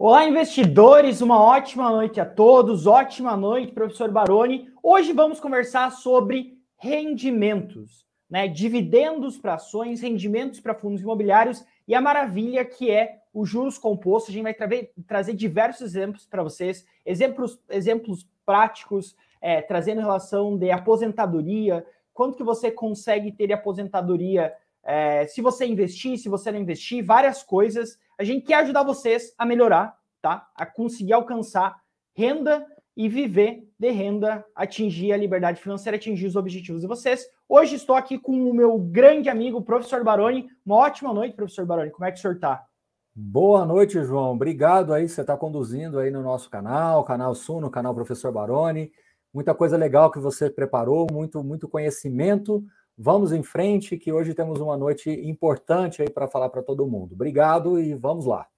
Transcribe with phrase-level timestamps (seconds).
[0.00, 4.70] Olá, investidores, uma ótima noite a todos, ótima noite, professor Baroni.
[4.80, 8.46] Hoje vamos conversar sobre rendimentos, né?
[8.46, 14.30] Dividendos para ações, rendimentos para fundos imobiliários e a maravilha que é o juros composto.
[14.30, 14.68] A gente vai tra
[15.04, 21.84] trazer diversos exemplos para vocês, exemplos, exemplos práticos, é, trazendo relação de aposentadoria,
[22.14, 27.42] quanto que você consegue ter aposentadoria é, se você investir, se você não investir, várias
[27.42, 27.98] coisas.
[28.20, 30.48] A gente quer ajudar vocês a melhorar, tá?
[30.56, 31.80] A conseguir alcançar
[32.16, 37.24] renda e viver de renda, atingir a liberdade financeira, atingir os objetivos de vocês.
[37.48, 40.48] Hoje estou aqui com o meu grande amigo, professor Baroni.
[40.66, 41.92] Uma ótima noite, professor Baroni.
[41.92, 42.66] Como é que o senhor está?
[43.14, 44.32] Boa noite, João.
[44.32, 48.90] Obrigado aí, você está conduzindo aí no nosso canal, canal Suno, canal Professor Baroni.
[49.32, 52.64] Muita coisa legal que você preparou, muito, muito conhecimento.
[53.00, 57.12] Vamos em frente, que hoje temos uma noite importante aí para falar para todo mundo.
[57.12, 58.48] Obrigado e vamos lá.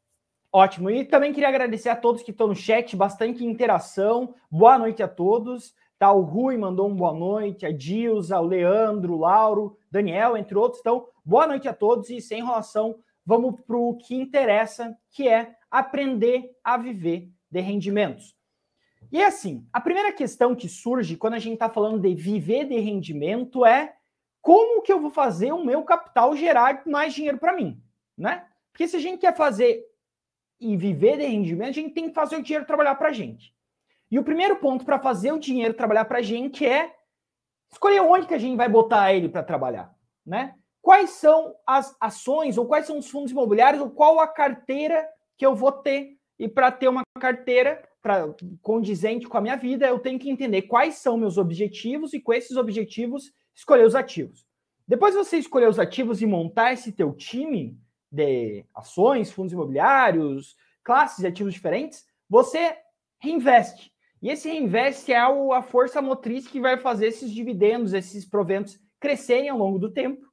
[0.50, 0.88] Ótimo.
[0.88, 4.34] E também queria agradecer a todos que estão no chat, bastante interação.
[4.50, 5.74] Boa noite a todos.
[5.98, 10.56] Tá, o Rui mandou um boa noite, a Dilza, o Leandro, o Lauro, Daniel, entre
[10.56, 10.80] outros.
[10.80, 12.96] Então, boa noite a todos e sem enrolação,
[13.27, 18.34] vamos para o que interessa, que é aprender a viver de rendimentos.
[19.12, 22.64] E é assim, a primeira questão que surge quando a gente está falando de viver
[22.64, 24.00] de rendimento é
[24.41, 27.80] como que eu vou fazer o meu capital gerar mais dinheiro para mim,
[28.16, 28.46] né?
[28.72, 29.84] Porque se a gente quer fazer
[30.58, 33.55] e viver de rendimento, a gente tem que fazer o dinheiro trabalhar para a gente.
[34.11, 36.94] E o primeiro ponto para fazer o dinheiro trabalhar para a gente é
[37.70, 39.94] escolher onde que a gente vai botar ele para trabalhar,
[40.27, 40.55] né?
[40.83, 45.44] Quais são as ações ou quais são os fundos imobiliários ou qual a carteira que
[45.44, 46.16] eu vou ter?
[46.38, 50.62] E para ter uma carteira pra, condizente com a minha vida, eu tenho que entender
[50.62, 53.30] quais são meus objetivos e com esses objetivos
[53.61, 54.46] escolher os ativos.
[54.89, 57.79] Depois de você escolher os ativos e montar esse teu time
[58.11, 62.77] de ações, fundos imobiliários, classes de ativos diferentes, você
[63.18, 63.92] reinveste.
[64.23, 69.51] E esse reinveste é a força motriz que vai fazer esses dividendos, esses proventos crescerem
[69.51, 70.27] ao longo do tempo,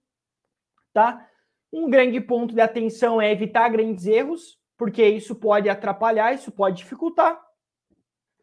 [0.93, 1.29] tá?
[1.71, 6.77] Um grande ponto de atenção é evitar grandes erros, porque isso pode atrapalhar, isso pode
[6.77, 7.39] dificultar.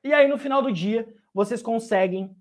[0.02, 2.36] E aí no final do dia, vocês conseguem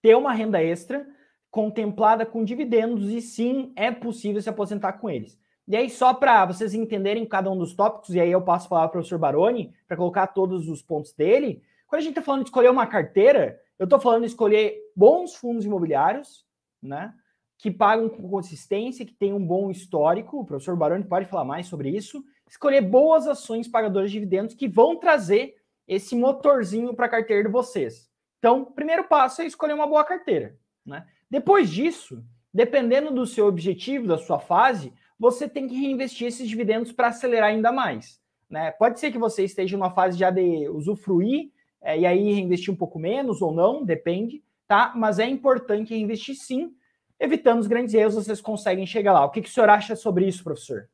[0.00, 1.06] ter uma renda extra
[1.56, 5.40] contemplada com dividendos e sim é possível se aposentar com eles.
[5.66, 8.68] E aí, só para vocês entenderem cada um dos tópicos, e aí eu passo a
[8.68, 11.62] palavra para o professor Baroni para colocar todos os pontos dele.
[11.86, 15.34] Quando a gente está falando de escolher uma carteira, eu estou falando de escolher bons
[15.34, 16.44] fundos imobiliários,
[16.82, 17.14] né?
[17.56, 20.40] Que pagam com consistência, que tem um bom histórico.
[20.40, 22.22] O professor Baroni pode falar mais sobre isso.
[22.46, 25.56] Escolher boas ações pagadoras de dividendos que vão trazer
[25.88, 28.10] esse motorzinho para a carteira de vocês.
[28.40, 31.06] Então, primeiro passo é escolher uma boa carteira, né?
[31.30, 36.92] Depois disso, dependendo do seu objetivo, da sua fase, você tem que reinvestir esses dividendos
[36.92, 38.20] para acelerar ainda mais.
[38.48, 38.70] Né?
[38.72, 41.50] Pode ser que você esteja numa fase já de usufruir
[41.82, 44.92] é, e aí reinvestir um pouco menos ou não, depende, tá?
[44.96, 46.72] Mas é importante reinvestir sim,
[47.18, 49.24] evitando os grandes erros, vocês conseguem chegar lá.
[49.24, 50.88] O que, que o senhor acha sobre isso, professor?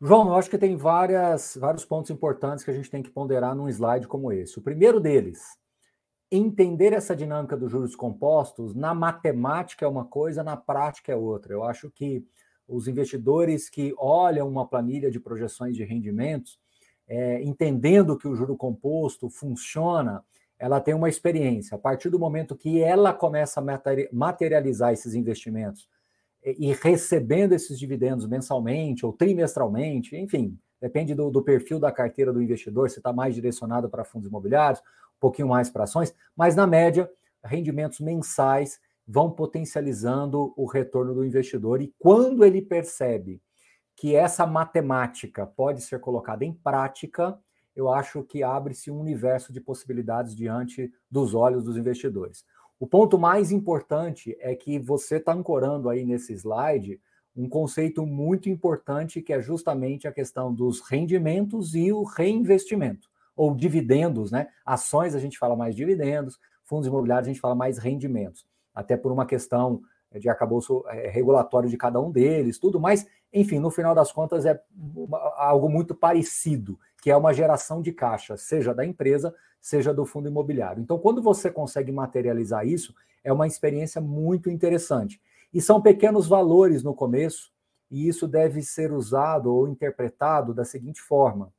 [0.00, 3.54] João, eu acho que tem várias, vários pontos importantes que a gente tem que ponderar
[3.54, 4.58] num slide como esse.
[4.58, 5.56] O primeiro deles,
[6.32, 11.52] entender essa dinâmica dos juros compostos na matemática é uma coisa, na prática é outra.
[11.52, 12.24] Eu acho que
[12.66, 16.58] os investidores que olham uma planilha de projeções de rendimentos,
[17.06, 20.24] é, entendendo que o juro composto funciona,
[20.58, 21.74] ela tem uma experiência.
[21.74, 25.86] A partir do momento que ela começa a materializar esses investimentos
[26.44, 32.42] e recebendo esses dividendos mensalmente ou trimestralmente, enfim, depende do, do perfil da carteira do
[32.42, 34.82] investidor, se está mais direcionado para fundos imobiliários
[35.22, 37.08] pouquinho mais para ações, mas na média,
[37.44, 43.40] rendimentos mensais vão potencializando o retorno do investidor e quando ele percebe
[43.94, 47.38] que essa matemática pode ser colocada em prática,
[47.76, 52.44] eu acho que abre-se um universo de possibilidades diante dos olhos dos investidores.
[52.80, 57.00] O ponto mais importante é que você está ancorando aí nesse slide
[57.36, 63.54] um conceito muito importante que é justamente a questão dos rendimentos e o reinvestimento ou
[63.54, 64.48] dividendos, né?
[64.64, 69.10] Ações a gente fala mais dividendos, fundos imobiliários a gente fala mais rendimentos, até por
[69.10, 69.82] uma questão
[70.18, 74.44] de acabouço é, regulatório de cada um deles, tudo, mas, enfim, no final das contas
[74.44, 74.60] é
[75.36, 80.28] algo muito parecido, que é uma geração de caixa, seja da empresa, seja do fundo
[80.28, 80.82] imobiliário.
[80.82, 82.94] Então, quando você consegue materializar isso,
[83.24, 85.20] é uma experiência muito interessante.
[85.52, 87.50] E são pequenos valores no começo,
[87.90, 91.52] e isso deve ser usado ou interpretado da seguinte forma: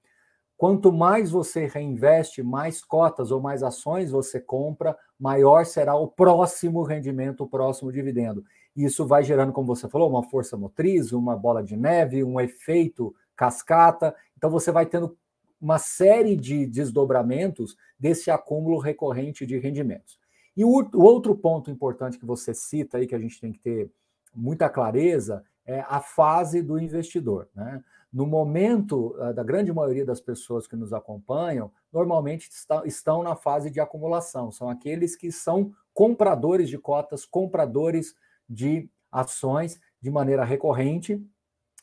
[0.58, 6.84] Quanto mais você reinveste, mais cotas ou mais ações você compra, maior será o próximo
[6.84, 8.44] rendimento, o próximo dividendo.
[8.76, 13.14] Isso vai gerando, como você falou, uma força motriz, uma bola de neve, um efeito
[13.36, 14.16] cascata.
[14.38, 15.18] Então você vai tendo
[15.60, 20.18] uma série de desdobramentos desse acúmulo recorrente de rendimentos.
[20.56, 23.60] E o, o outro ponto importante que você cita aí, que a gente tem que
[23.60, 23.92] ter
[24.34, 27.50] muita clareza, é a fase do investidor.
[27.56, 27.84] Né?
[28.12, 33.36] No momento uh, da grande maioria das pessoas que nos acompanham, normalmente está, estão na
[33.36, 34.52] fase de acumulação.
[34.52, 38.16] São aqueles que são compradores de cotas, compradores
[38.48, 41.24] de ações de maneira recorrente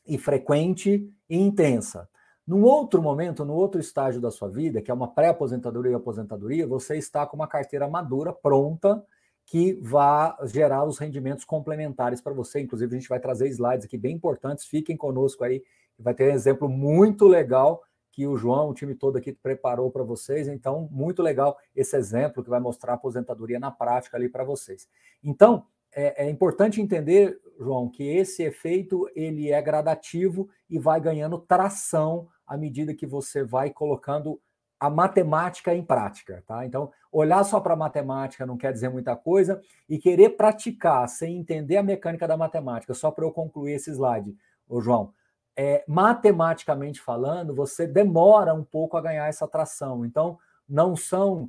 [0.06, 2.08] e frequente e intensa.
[2.50, 6.66] Num outro momento, no outro estágio da sua vida, que é uma pré-aposentadoria e aposentadoria,
[6.66, 9.00] você está com uma carteira madura, pronta,
[9.46, 12.58] que vai gerar os rendimentos complementares para você.
[12.58, 14.64] Inclusive, a gente vai trazer slides aqui bem importantes.
[14.64, 15.62] Fiquem conosco aí,
[15.96, 20.02] vai ter um exemplo muito legal que o João, o time todo aqui preparou para
[20.02, 20.48] vocês.
[20.48, 24.88] Então, muito legal esse exemplo que vai mostrar a aposentadoria na prática ali para vocês.
[25.22, 31.38] Então, é, é, importante entender, João, que esse efeito ele é gradativo e vai ganhando
[31.38, 34.40] tração à medida que você vai colocando
[34.78, 36.66] a matemática em prática, tá?
[36.66, 41.36] Então, olhar só para a matemática não quer dizer muita coisa e querer praticar sem
[41.36, 44.36] entender a mecânica da matemática, só para eu concluir esse slide,
[44.68, 45.14] ô João,
[45.56, 50.04] é, matematicamente falando, você demora um pouco a ganhar essa tração.
[50.04, 50.36] Então,
[50.68, 51.48] não são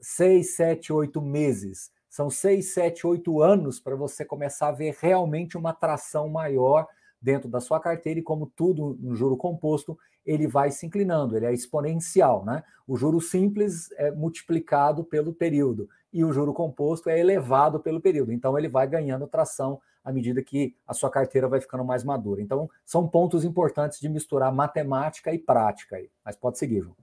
[0.00, 5.58] seis, sete, oito meses, são seis, sete, oito anos para você começar a ver realmente
[5.58, 6.86] uma tração maior
[7.20, 9.98] dentro da sua carteira e como tudo no juro composto,
[10.28, 12.62] ele vai se inclinando, ele é exponencial, né?
[12.86, 18.30] O juro simples é multiplicado pelo período e o juro composto é elevado pelo período.
[18.30, 22.42] Então ele vai ganhando tração à medida que a sua carteira vai ficando mais madura.
[22.42, 26.10] Então são pontos importantes de misturar matemática e prática aí.
[26.22, 26.96] Mas pode seguir, João.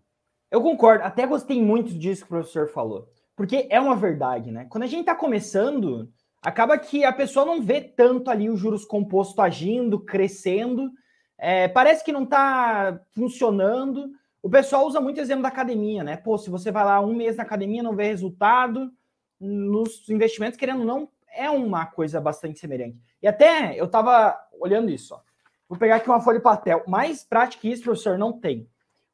[0.52, 4.68] Eu concordo, até gostei muito disso que o professor falou, porque é uma verdade, né?
[4.70, 6.08] Quando a gente está começando,
[6.44, 10.92] acaba que a pessoa não vê tanto ali os juros compostos agindo, crescendo,
[11.38, 14.12] é, parece que não está funcionando.
[14.42, 16.18] O pessoal usa muito exemplo da academia, né?
[16.18, 18.92] Pô, se você vai lá um mês na academia não vê resultado,
[19.40, 22.98] nos investimentos, querendo ou não, é uma coisa bastante semelhante.
[23.22, 25.20] E até eu estava olhando isso, ó.
[25.68, 26.84] Vou pegar aqui uma folha de papel.
[26.88, 28.70] Mais prática que isso, professor, não tem.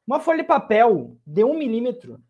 [0.06, 2.20] Uma folha de papel de um milímetro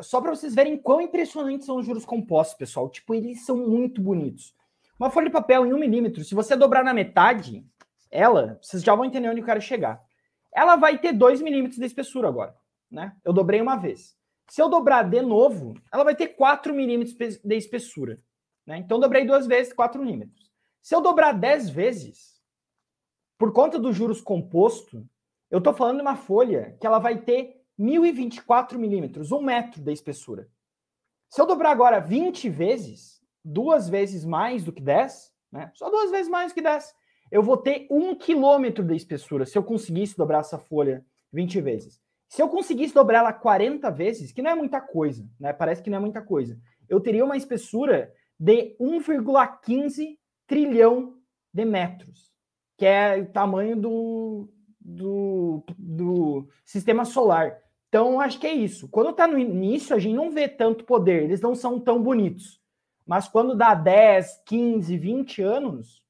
[0.00, 2.88] só para vocês verem quão impressionantes são os juros compostos, pessoal.
[2.88, 4.54] Tipo, eles são muito bonitos.
[4.98, 7.66] Uma folha de papel em um milímetro, se você dobrar na metade,
[8.12, 10.00] ela, vocês já vão entender onde eu quero chegar.
[10.54, 12.54] Ela vai ter 2 milímetros de espessura agora,
[12.90, 13.16] né?
[13.24, 14.14] Eu dobrei uma vez.
[14.48, 18.20] Se eu dobrar de novo, ela vai ter 4 milímetros de espessura.
[18.66, 18.76] Né?
[18.76, 20.52] Então, dobrei duas vezes, 4 milímetros.
[20.82, 22.38] Se eu dobrar 10 vezes,
[23.38, 25.08] por conta dos juros composto,
[25.50, 29.92] eu estou falando de uma folha que ela vai ter 1024 milímetros, um metro da
[29.92, 30.48] espessura.
[31.30, 35.70] Se eu dobrar agora 20 vezes, duas vezes mais do que 10, né?
[35.74, 36.94] Só duas vezes mais do que 10,
[37.32, 41.02] eu vou ter um quilômetro de espessura se eu conseguisse dobrar essa folha
[41.32, 41.98] 20 vezes.
[42.28, 45.50] Se eu conseguisse dobrar ela 40 vezes, que não é muita coisa, né?
[45.50, 46.60] Parece que não é muita coisa.
[46.86, 51.16] Eu teria uma espessura de 1,15 trilhão
[51.54, 52.34] de metros,
[52.76, 57.58] que é o tamanho do, do, do sistema solar.
[57.88, 58.88] Então, acho que é isso.
[58.88, 62.60] Quando está no início, a gente não vê tanto poder, eles não são tão bonitos.
[63.06, 66.01] Mas quando dá 10, 15, 20 anos,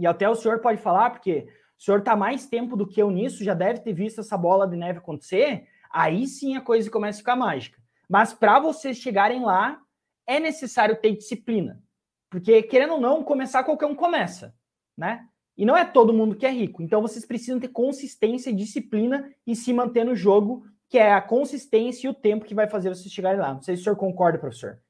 [0.00, 1.46] e até o senhor pode falar, porque
[1.78, 4.66] o senhor está mais tempo do que eu nisso, já deve ter visto essa bola
[4.66, 7.78] de neve acontecer, aí sim a coisa começa a ficar mágica.
[8.08, 9.80] Mas para vocês chegarem lá,
[10.26, 11.82] é necessário ter disciplina.
[12.30, 14.54] Porque, querendo ou não, começar qualquer um começa,
[14.96, 15.26] né?
[15.56, 16.82] E não é todo mundo que é rico.
[16.82, 22.06] Então vocês precisam ter consistência, disciplina e se manter no jogo, que é a consistência
[22.06, 23.54] e o tempo que vai fazer vocês chegarem lá.
[23.54, 24.80] Não sei se o senhor concorda, professor.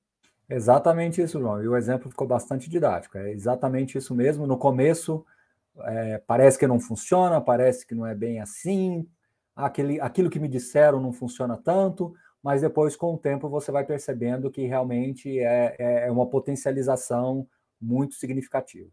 [0.51, 1.63] Exatamente isso, João.
[1.63, 3.17] E o exemplo ficou bastante didático.
[3.17, 4.49] É exatamente isso mesmo.
[4.49, 5.25] No começo,
[5.85, 9.09] é, parece que não funciona, parece que não é bem assim.
[9.55, 13.85] Aquele, aquilo que me disseram não funciona tanto, mas depois, com o tempo, você vai
[13.85, 17.47] percebendo que realmente é, é, é uma potencialização
[17.81, 18.89] muito significativa.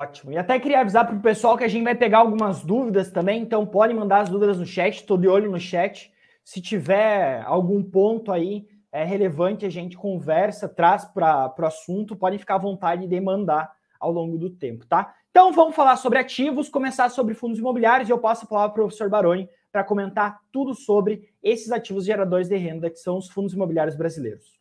[0.00, 0.32] Ótimo.
[0.32, 3.40] E até queria avisar para o pessoal que a gente vai pegar algumas dúvidas também,
[3.42, 6.12] então pode mandar as dúvidas no chat, estou de olho no chat.
[6.44, 12.38] Se tiver algum ponto aí é relevante, a gente conversa, traz para o assunto, pode
[12.38, 15.14] ficar à vontade de mandar ao longo do tempo, tá?
[15.30, 18.80] Então vamos falar sobre ativos, começar sobre fundos imobiliários e eu passo a palavra para
[18.80, 23.28] o professor Baroni para comentar tudo sobre esses ativos geradores de renda que são os
[23.28, 24.58] fundos imobiliários brasileiros.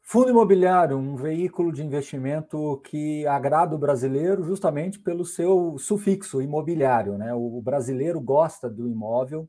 [0.00, 7.16] Fundo imobiliário, um veículo de investimento que agrada o brasileiro justamente pelo seu sufixo imobiliário.
[7.16, 7.32] Né?
[7.32, 9.48] O brasileiro gosta do imóvel,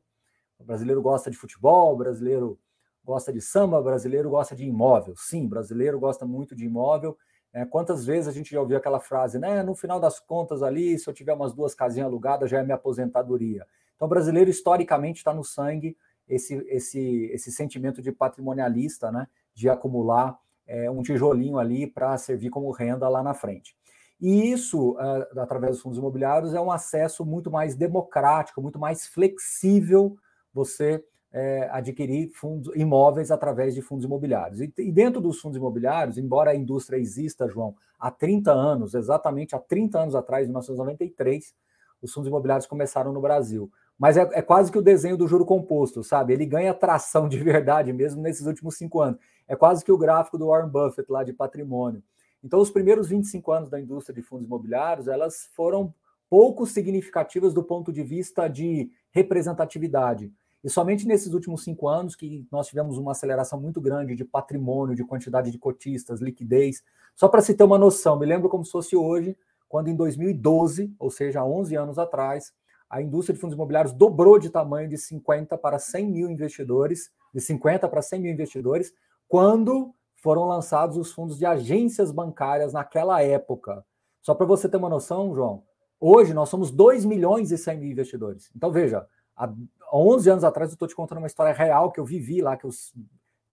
[0.60, 2.56] o brasileiro gosta de futebol, o brasileiro
[3.04, 5.14] gosta de samba, brasileiro gosta de imóvel.
[5.16, 7.16] Sim, brasileiro gosta muito de imóvel.
[7.52, 9.62] É, quantas vezes a gente já ouviu aquela frase, né?
[9.62, 12.74] No final das contas ali, se eu tiver umas duas casinhas alugadas, já é minha
[12.74, 13.66] aposentadoria.
[13.94, 15.96] Então, brasileiro, historicamente, está no sangue
[16.28, 19.28] esse, esse, esse sentimento de patrimonialista, né?
[19.54, 23.76] de acumular é, um tijolinho ali para servir como renda lá na frente.
[24.20, 29.06] E isso, uh, através dos fundos imobiliários, é um acesso muito mais democrático, muito mais
[29.06, 30.16] flexível
[30.52, 34.60] você é, adquirir fundos imóveis através de fundos imobiliários.
[34.60, 39.56] E, e, dentro dos fundos imobiliários, embora a indústria exista, João, há 30 anos, exatamente
[39.56, 41.52] há 30 anos atrás, em 1993,
[42.00, 43.68] os fundos imobiliários começaram no Brasil.
[43.98, 46.32] Mas é, é quase que o desenho do juro composto, sabe?
[46.32, 49.18] Ele ganha tração de verdade mesmo nesses últimos cinco anos.
[49.48, 52.00] É quase que o gráfico do Warren Buffett lá de patrimônio.
[52.44, 55.92] Então, os primeiros 25 anos da indústria de fundos imobiliários, elas foram
[56.30, 60.30] pouco significativas do ponto de vista de representatividade.
[60.64, 64.96] E somente nesses últimos cinco anos que nós tivemos uma aceleração muito grande de patrimônio,
[64.96, 66.82] de quantidade de cotistas, liquidez.
[67.14, 69.36] Só para se ter uma noção, me lembro como se fosse hoje,
[69.68, 72.54] quando em 2012, ou seja, 11 anos atrás,
[72.88, 77.40] a indústria de fundos imobiliários dobrou de tamanho de 50 para 100 mil investidores, de
[77.40, 78.94] 50 para 100 mil investidores,
[79.28, 83.84] quando foram lançados os fundos de agências bancárias naquela época.
[84.22, 85.62] Só para você ter uma noção, João,
[86.00, 88.50] hoje nós somos 2 milhões e 100 mil investidores.
[88.56, 89.06] Então, veja,
[89.36, 89.52] há
[89.96, 92.66] 11 anos atrás eu estou te contando uma história real que eu vivi lá, que
[92.66, 92.70] eu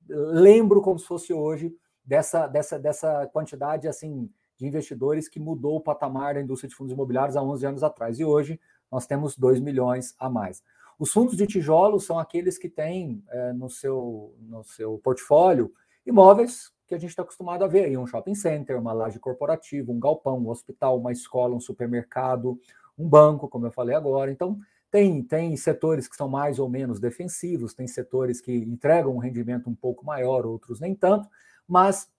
[0.09, 5.81] lembro como se fosse hoje, dessa, dessa, dessa quantidade assim de investidores que mudou o
[5.81, 8.19] patamar da indústria de fundos imobiliários há 11 anos atrás.
[8.19, 8.59] E hoje
[8.91, 10.63] nós temos 2 milhões a mais.
[10.99, 15.71] Os fundos de tijolo são aqueles que têm é, no, seu, no seu portfólio
[16.05, 19.91] imóveis que a gente está acostumado a ver aí, um shopping center, uma laje corporativa,
[19.91, 22.59] um galpão, um hospital, uma escola, um supermercado,
[22.97, 24.29] um banco, como eu falei agora.
[24.29, 24.59] Então,
[24.91, 29.69] tem, tem setores que são mais ou menos defensivos, tem setores que entregam um rendimento
[29.69, 31.29] um pouco maior, outros nem tanto,
[31.65, 32.11] mas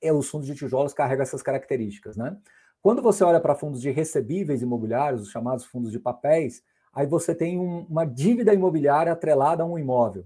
[0.00, 2.36] é, os fundos de tijolos carregam essas características, né?
[2.80, 7.34] Quando você olha para fundos de recebíveis imobiliários, os chamados fundos de papéis, aí você
[7.34, 10.24] tem um, uma dívida imobiliária atrelada a um imóvel.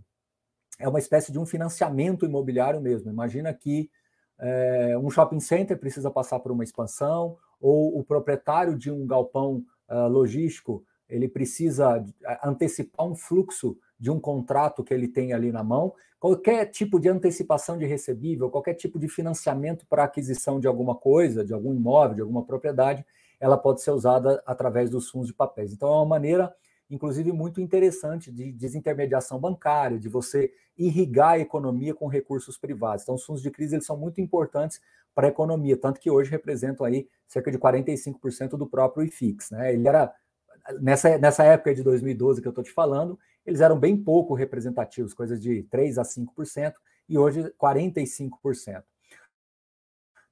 [0.78, 3.10] É uma espécie de um financiamento imobiliário mesmo.
[3.10, 3.90] Imagina que
[4.38, 9.64] é, um shopping center precisa passar por uma expansão, ou o proprietário de um galpão
[9.88, 12.04] uh, logístico ele precisa
[12.42, 15.92] antecipar um fluxo de um contrato que ele tem ali na mão.
[16.18, 21.44] Qualquer tipo de antecipação de recebível, qualquer tipo de financiamento para aquisição de alguma coisa,
[21.44, 23.04] de algum imóvel, de alguma propriedade,
[23.38, 25.72] ela pode ser usada através dos fundos de papéis.
[25.72, 26.54] Então, é uma maneira,
[26.90, 33.02] inclusive, muito interessante de desintermediação bancária, de você irrigar a economia com recursos privados.
[33.02, 34.80] Então, os fundos de crise eles são muito importantes
[35.14, 39.50] para a economia, tanto que hoje representam aí cerca de 45% do próprio IFIX.
[39.50, 39.74] Né?
[39.74, 40.12] Ele era
[40.80, 45.14] nessa, nessa época de 2012 que eu estou te falando, eles eram bem pouco representativos,
[45.14, 46.74] coisas de 3 a 5%,
[47.08, 48.82] e hoje 45%.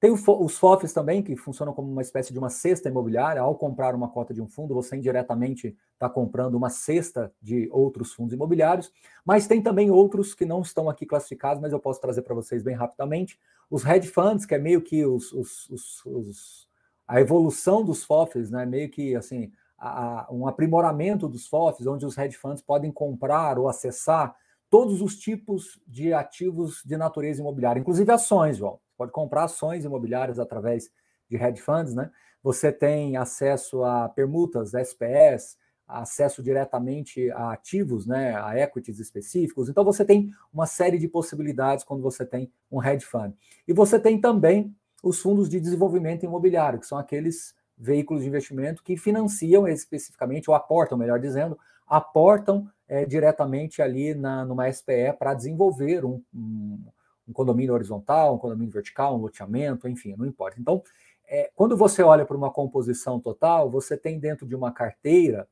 [0.00, 3.42] Tem os FOFs também, que funcionam como uma espécie de uma cesta imobiliária.
[3.42, 8.12] Ao comprar uma cota de um fundo, você indiretamente está comprando uma cesta de outros
[8.12, 8.92] fundos imobiliários.
[9.24, 12.62] Mas tem também outros que não estão aqui classificados, mas eu posso trazer para vocês
[12.62, 13.40] bem rapidamente.
[13.68, 15.68] Os hedge funds, que é meio que os, os,
[16.06, 16.68] os,
[17.08, 18.64] a evolução dos FOFs, né?
[18.64, 23.68] meio que assim, a, um aprimoramento dos FOFs, onde os hedge funds podem comprar ou
[23.68, 24.34] acessar
[24.68, 28.78] todos os tipos de ativos de natureza imobiliária, inclusive ações, João.
[28.96, 30.90] Pode comprar ações imobiliárias através
[31.30, 32.10] de hedge funds, né?
[32.42, 35.56] Você tem acesso a permutas, SPS,
[35.88, 39.68] acesso diretamente a ativos, né, a equities específicos.
[39.68, 43.34] Então você tem uma série de possibilidades quando você tem um hedge fund.
[43.66, 48.82] E você tem também os fundos de desenvolvimento imobiliário, que são aqueles veículos de investimento
[48.82, 55.34] que financiam especificamente, ou aportam, melhor dizendo, aportam é, diretamente ali na, numa SPE para
[55.34, 56.84] desenvolver um, um,
[57.28, 60.60] um, condomínio horizontal, um condomínio vertical, um loteamento, enfim, não importa.
[60.60, 60.82] Então,
[61.26, 65.46] é, quando você olha para uma composição total, você tem dentro de uma carteira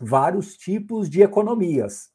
[0.00, 2.10] vários tipos de economias.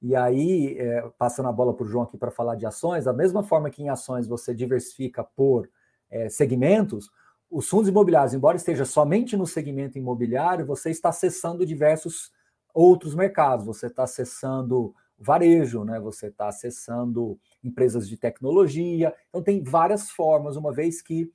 [0.00, 3.12] E aí, é, passando a bola para o João aqui para falar de ações, da
[3.12, 5.68] mesma forma que em ações você diversifica por
[6.10, 7.10] é, segmentos,
[7.54, 12.32] os fundos imobiliários, embora esteja somente no segmento imobiliário, você está acessando diversos
[12.74, 13.64] outros mercados.
[13.64, 16.00] Você está acessando varejo, né?
[16.00, 19.14] Você está acessando empresas de tecnologia.
[19.28, 21.32] Então tem várias formas, uma vez que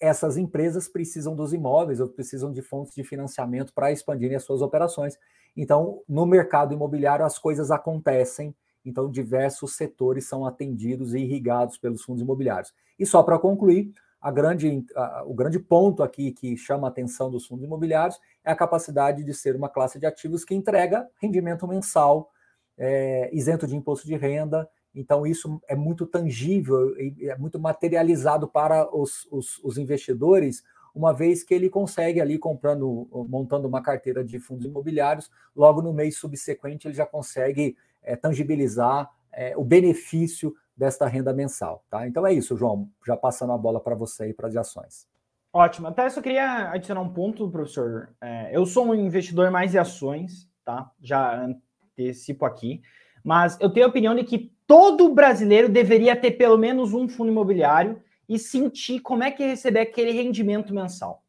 [0.00, 4.62] essas empresas precisam dos imóveis ou precisam de fontes de financiamento para expandirem as suas
[4.62, 5.18] operações.
[5.54, 8.54] Então, no mercado imobiliário as coisas acontecem.
[8.86, 12.72] Então, diversos setores são atendidos e irrigados pelos fundos imobiliários.
[12.98, 13.92] E só para concluir,
[14.22, 18.52] a grande, a, o grande ponto aqui que chama a atenção dos fundos imobiliários é
[18.52, 22.30] a capacidade de ser uma classe de ativos que entrega rendimento mensal,
[22.78, 24.68] é, isento de imposto de renda.
[24.94, 30.62] Então, isso é muito tangível é muito materializado para os, os, os investidores,
[30.94, 35.92] uma vez que ele consegue ali comprando, montando uma carteira de fundos imobiliários, logo no
[35.92, 41.84] mês subsequente ele já consegue é, tangibilizar é, o benefício desta renda mensal.
[41.90, 42.06] Tá?
[42.06, 42.88] Então é isso, João.
[43.06, 45.06] Já passando a bola para você e para as ações.
[45.52, 45.88] Ótimo.
[45.88, 48.14] Até só queria adicionar um ponto, professor.
[48.20, 50.90] É, eu sou um investidor mais de ações, tá?
[51.00, 52.80] Já antecipo aqui.
[53.22, 57.30] Mas eu tenho a opinião de que todo brasileiro deveria ter pelo menos um fundo
[57.30, 61.22] imobiliário e sentir como é que é receber aquele rendimento mensal.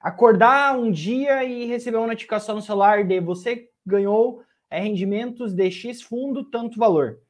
[0.00, 5.70] Acordar um dia e receber uma notificação no celular de você ganhou é, rendimentos de
[5.70, 7.20] X fundo, tanto valor.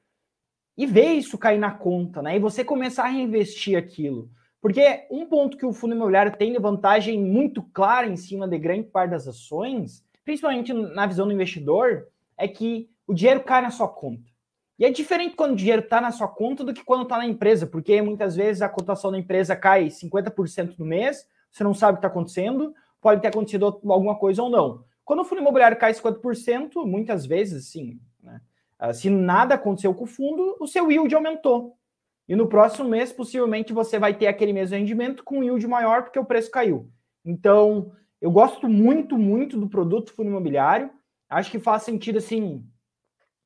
[0.77, 2.37] E ver isso cair na conta, né?
[2.37, 4.31] E você começar a reinvestir aquilo.
[4.61, 8.59] Porque um ponto que o fundo imobiliário tem de vantagem muito clara em cima de
[8.59, 13.71] grande parte das ações, principalmente na visão do investidor, é que o dinheiro cai na
[13.71, 14.31] sua conta.
[14.79, 17.27] E é diferente quando o dinheiro está na sua conta do que quando está na
[17.27, 21.93] empresa, porque muitas vezes a cotação da empresa cai 50% no mês, você não sabe
[21.93, 24.85] o que está acontecendo, pode ter acontecido alguma coisa ou não.
[25.05, 28.41] Quando o fundo imobiliário cai 50%, muitas vezes, sim, né?
[28.79, 31.77] Ah, se nada aconteceu com o fundo, o seu yield aumentou.
[32.29, 36.19] E no próximo mês, possivelmente, você vai ter aquele mesmo rendimento com yield maior, porque
[36.19, 36.91] o preço caiu.
[37.25, 40.91] Então, eu gosto muito, muito do produto fundo imobiliário.
[41.29, 42.65] Acho que faz sentido, assim,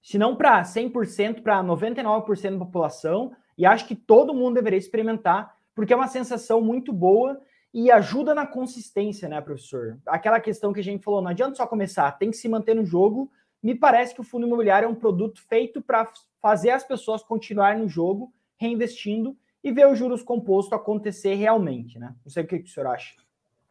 [0.03, 5.55] se não para 100%, para 99% da população, e acho que todo mundo deveria experimentar,
[5.75, 7.41] porque é uma sensação muito boa
[7.73, 9.99] e ajuda na consistência, né, professor?
[10.07, 12.85] Aquela questão que a gente falou, não adianta só começar, tem que se manter no
[12.85, 13.31] jogo.
[13.62, 17.83] Me parece que o fundo imobiliário é um produto feito para fazer as pessoas continuarem
[17.83, 22.14] no jogo, reinvestindo e ver os juros compostos acontecer realmente, né?
[22.25, 23.14] Não sei o que o senhor acha.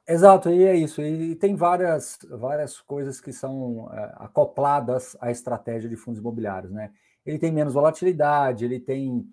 [0.08, 1.01] Exato, e é isso.
[1.01, 6.91] E tem várias, várias coisas que são é, acopladas à estratégia de fundos imobiliários, né?
[7.25, 9.27] Ele tem menos volatilidade, ele tem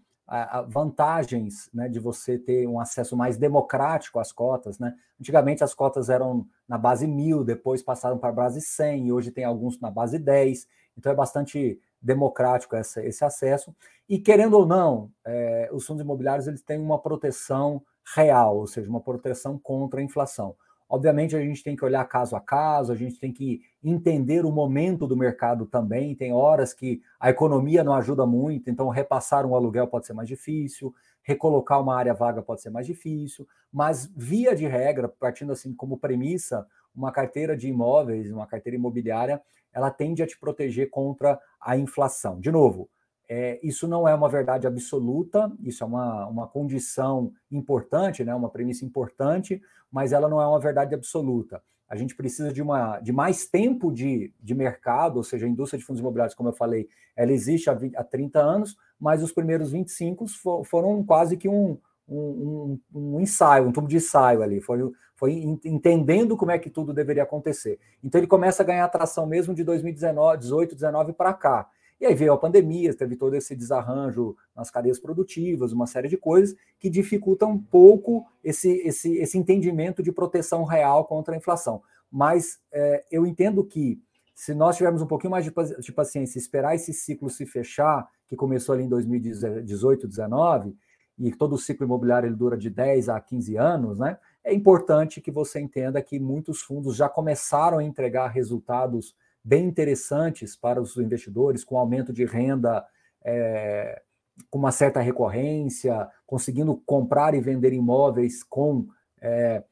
[0.68, 4.94] vantagens né, de você ter um acesso mais democrático às cotas, né?
[5.20, 9.31] Antigamente as cotas eram na base mil, depois passaram para a base 100, e hoje
[9.31, 10.66] tem alguns na base 10,
[10.98, 13.74] então é bastante democrático essa, esse acesso.
[14.09, 17.83] E querendo ou não, é, os fundos imobiliários eles têm uma proteção
[18.14, 20.57] real, ou seja, uma proteção contra a inflação.
[20.88, 24.53] Obviamente, a gente tem que olhar caso a caso, a gente tem que entender o
[24.53, 26.14] momento do mercado também.
[26.14, 30.29] Tem horas que a economia não ajuda muito, então repassar um aluguel pode ser mais
[30.29, 35.75] difícil, recolocar uma área vaga pode ser mais difícil, mas via de regra, partindo assim
[35.75, 41.38] como premissa, uma carteira de imóveis, uma carteira imobiliária, ela tende a te proteger contra
[41.61, 42.40] a inflação.
[42.40, 42.88] De novo,
[43.28, 48.48] é, isso não é uma verdade absoluta, isso é uma, uma condição importante, né, uma
[48.48, 49.60] premissa importante,
[49.90, 51.62] mas ela não é uma verdade absoluta.
[51.88, 55.78] A gente precisa de, uma, de mais tempo de, de mercado, ou seja, a indústria
[55.78, 59.32] de fundos imobiliários, como eu falei, ela existe há, 20, há 30 anos, mas os
[59.32, 64.42] primeiros 25 for, foram quase que um, um, um, um, ensaio, um tubo de ensaio
[64.42, 64.78] ali, foi,
[65.14, 65.32] foi
[65.64, 67.78] entendendo como é que tudo deveria acontecer.
[68.02, 71.68] Então ele começa a ganhar atração mesmo de 2019, 18, 19 para cá.
[72.00, 76.16] E aí veio a pandemia, teve todo esse desarranjo nas cadeias produtivas, uma série de
[76.16, 81.82] coisas que dificultam um pouco esse, esse, esse entendimento de proteção real contra a inflação.
[82.11, 84.00] Mas é, eu entendo que
[84.35, 88.74] se nós tivermos um pouquinho mais de, paciência, esperar esse ciclo se fechar, que começou
[88.74, 90.76] ali em 2018, 2019,
[91.18, 94.18] e todo o ciclo imobiliário ele dura de 10 a 15 anos, né?
[94.44, 100.56] É importante que você entenda que muitos fundos já começaram a entregar resultados bem interessantes
[100.56, 102.85] para os investidores, com aumento de renda,
[103.24, 104.02] é,
[104.50, 108.88] com uma certa recorrência, conseguindo comprar e vender imóveis com
[109.22, 109.62] é,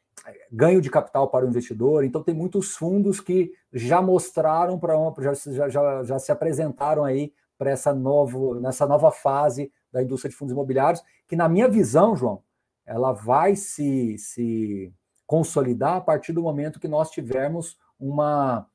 [0.51, 2.05] ganho de capital para o investidor.
[2.05, 7.73] Então, tem muitos fundos que já mostraram para já, já, já se apresentaram aí para
[7.73, 12.45] essa novo, nessa nova fase da indústria de fundos imobiliários, que, na minha visão, João,
[12.87, 14.95] ela vai se, se
[15.27, 18.69] consolidar a partir do momento que nós tivermos uma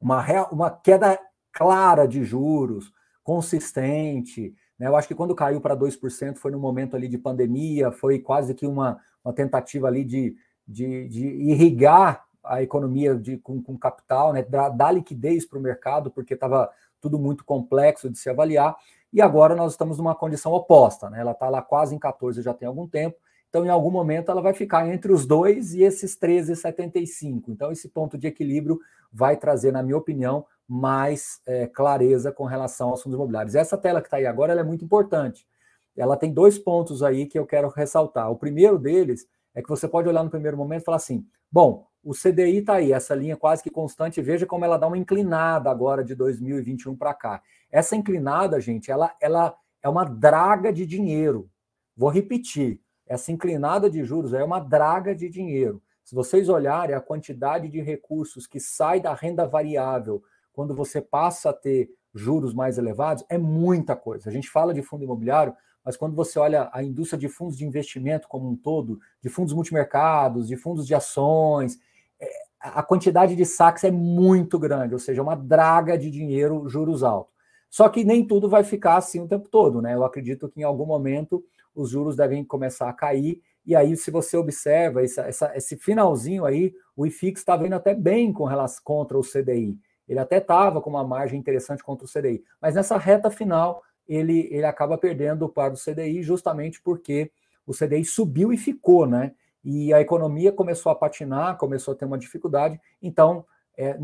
[0.00, 1.18] uma, uma queda
[1.52, 4.54] clara de juros, consistente.
[4.78, 4.86] Né?
[4.86, 8.54] Eu acho que quando caiu para 2% foi no momento ali de pandemia, foi quase
[8.54, 10.34] que uma, uma tentativa ali de,
[10.66, 14.42] de, de irrigar a economia de, com, com capital, né?
[14.42, 18.76] dar, dar liquidez para o mercado, porque estava tudo muito complexo de se avaliar.
[19.12, 21.20] E agora nós estamos numa condição oposta, né?
[21.20, 23.16] ela está lá quase em 14 já tem algum tempo,
[23.50, 27.48] então, em algum momento, ela vai ficar entre os dois e esses 13,75.
[27.48, 28.78] Então, esse ponto de equilíbrio
[29.12, 33.56] vai trazer, na minha opinião, mais é, clareza com relação aos fundos imobiliários.
[33.56, 35.48] Essa tela que está aí agora é muito importante.
[35.96, 38.30] Ela tem dois pontos aí que eu quero ressaltar.
[38.30, 41.88] O primeiro deles é que você pode olhar no primeiro momento e falar assim: bom,
[42.04, 45.68] o CDI está aí, essa linha quase que constante, veja como ela dá uma inclinada
[45.68, 47.42] agora de 2021 para cá.
[47.68, 51.50] Essa inclinada, gente, ela, ela é uma draga de dinheiro.
[51.96, 55.82] Vou repetir essa inclinada de juros é uma draga de dinheiro.
[56.04, 61.50] Se vocês olharem a quantidade de recursos que sai da renda variável quando você passa
[61.50, 64.30] a ter juros mais elevados, é muita coisa.
[64.30, 65.52] A gente fala de fundo imobiliário,
[65.84, 69.52] mas quando você olha a indústria de fundos de investimento como um todo, de fundos
[69.52, 71.80] multimercados, de fundos de ações,
[72.20, 77.02] é, a quantidade de saques é muito grande, ou seja, uma draga de dinheiro, juros
[77.02, 77.34] altos.
[77.68, 79.94] Só que nem tudo vai ficar assim o tempo todo, né?
[79.94, 84.10] Eu acredito que em algum momento os juros devem começar a cair, e aí, se
[84.10, 88.82] você observa essa, essa, esse finalzinho aí, o IFIX está vendo até bem com relação
[88.82, 89.78] contra o CDI.
[90.08, 94.48] Ele até estava com uma margem interessante contra o CDI, mas nessa reta final ele,
[94.50, 97.30] ele acaba perdendo para o CDI justamente porque
[97.64, 99.32] o CDI subiu e ficou, né?
[99.62, 102.80] E a economia começou a patinar, começou a ter uma dificuldade.
[103.00, 103.44] Então,
[103.76, 103.96] é,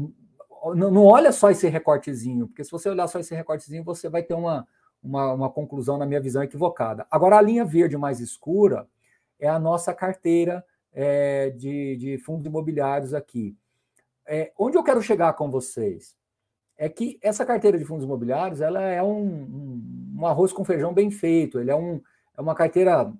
[0.77, 4.23] não, não, olha só esse recortezinho, porque se você olhar só esse recortezinho, você vai
[4.23, 4.65] ter uma,
[5.07, 7.07] uma, uma conclusão, na minha visão, equivocada.
[7.11, 8.87] Agora, a linha verde mais escura
[9.39, 13.57] é a nossa carteira é, de, de fundos imobiliários aqui.
[14.27, 16.17] É, onde eu quero chegar com vocês?
[16.77, 20.93] é que essa carteira de fundos imobiliários ela é um, um, um arroz com feijão
[20.93, 21.59] bem feito.
[21.59, 22.01] Ele é, um,
[22.37, 23.13] é uma carteira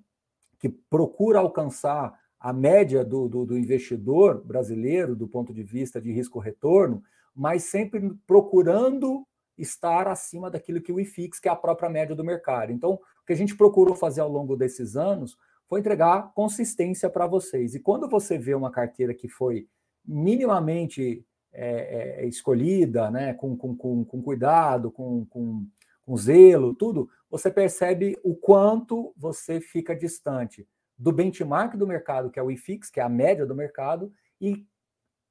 [0.59, 6.11] que procura alcançar a média do, do, do investidor brasileiro do ponto de vista de
[6.11, 7.01] risco-retorno,
[7.35, 9.26] mas sempre procurando
[9.57, 12.71] estar acima daquilo que o IFIX, que é a própria média do mercado.
[12.71, 17.27] Então, o que a gente procurou fazer ao longo desses anos foi entregar consistência para
[17.27, 17.75] vocês.
[17.75, 19.67] E quando você vê uma carteira que foi
[20.05, 25.67] minimamente é, é, escolhida, né, com, com, com, com cuidado, com, com,
[26.05, 30.67] com zelo, tudo, você percebe o quanto você fica distante
[30.97, 34.65] do benchmark do mercado, que é o IFIX, que é a média do mercado, e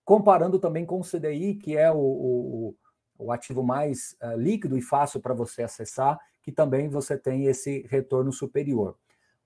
[0.05, 2.77] comparando também com o CDI, que é o, o,
[3.19, 7.87] o ativo mais uh, líquido e fácil para você acessar, que também você tem esse
[7.89, 8.97] retorno superior.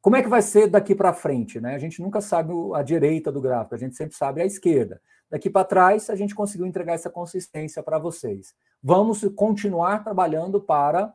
[0.00, 1.60] Como é que vai ser daqui para frente?
[1.60, 1.74] Né?
[1.74, 5.00] A gente nunca sabe a direita do gráfico, a gente sempre sabe a esquerda.
[5.30, 8.54] Daqui para trás, a gente conseguiu entregar essa consistência para vocês.
[8.82, 11.14] Vamos continuar trabalhando para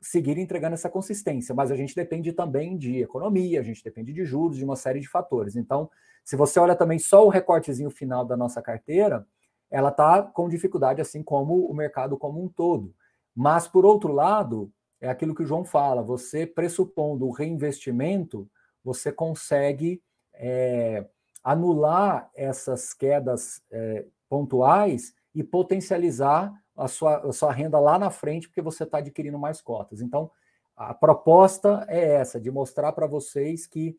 [0.00, 4.24] seguir entregando essa consistência, mas a gente depende também de economia, a gente depende de
[4.24, 5.56] juros, de uma série de fatores.
[5.56, 5.90] Então,
[6.22, 9.26] se você olha também só o recortezinho final da nossa carteira,
[9.70, 12.94] ela está com dificuldade, assim como o mercado como um todo.
[13.34, 18.48] Mas, por outro lado, é aquilo que o João fala: você pressupondo o reinvestimento,
[18.82, 20.02] você consegue
[20.34, 21.06] é,
[21.42, 28.48] anular essas quedas é, pontuais e potencializar a sua, a sua renda lá na frente,
[28.48, 30.00] porque você está adquirindo mais cotas.
[30.00, 30.30] Então,
[30.76, 33.98] a proposta é essa, de mostrar para vocês que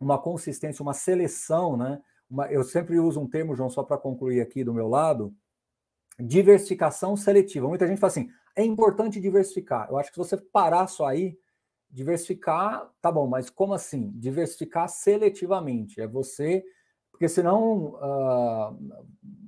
[0.00, 2.00] uma consistência, uma seleção, né?
[2.30, 5.34] Uma, eu sempre uso um termo, João, só para concluir aqui do meu lado,
[6.18, 7.68] diversificação seletiva.
[7.68, 9.88] Muita gente fala assim, é importante diversificar.
[9.88, 11.38] Eu acho que se você parar só aí,
[11.90, 14.12] Diversificar, tá bom, mas como assim?
[14.14, 16.00] Diversificar seletivamente.
[16.00, 16.62] É você.
[17.10, 18.78] Porque senão uh,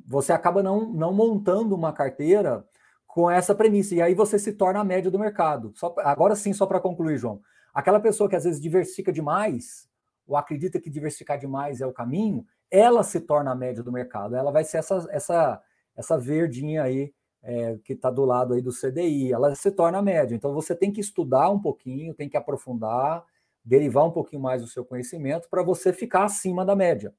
[0.06, 2.64] você acaba não, não montando uma carteira
[3.06, 3.94] com essa premissa.
[3.94, 5.70] E aí você se torna a média do mercado.
[5.76, 7.42] Só, agora sim, só para concluir, João.
[7.74, 9.86] Aquela pessoa que às vezes diversifica demais,
[10.26, 14.36] ou acredita que diversificar demais é o caminho, ela se torna a média do mercado.
[14.36, 15.62] Ela vai ser essa, essa,
[15.96, 20.34] essa verdinha aí é, que está do lado aí do CDI, ela se torna média.
[20.34, 23.24] Então você tem que estudar um pouquinho, tem que aprofundar,
[23.64, 27.14] derivar um pouquinho mais do seu conhecimento para você ficar acima da média.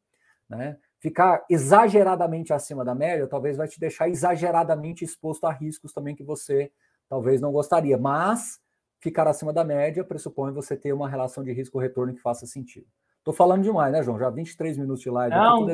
[0.48, 0.78] Né?
[1.00, 6.24] Ficar exageradamente acima da média talvez vai te deixar exageradamente exposto a riscos também que
[6.24, 6.72] você
[7.10, 7.98] talvez não gostaria.
[7.98, 8.60] Mas
[9.00, 12.88] ficar acima da média pressupõe você ter uma relação de risco-retorno que faça sentido.
[13.22, 14.18] Estou falando demais, né, João?
[14.18, 15.36] Já 23 minutos de live.
[15.36, 15.70] Não,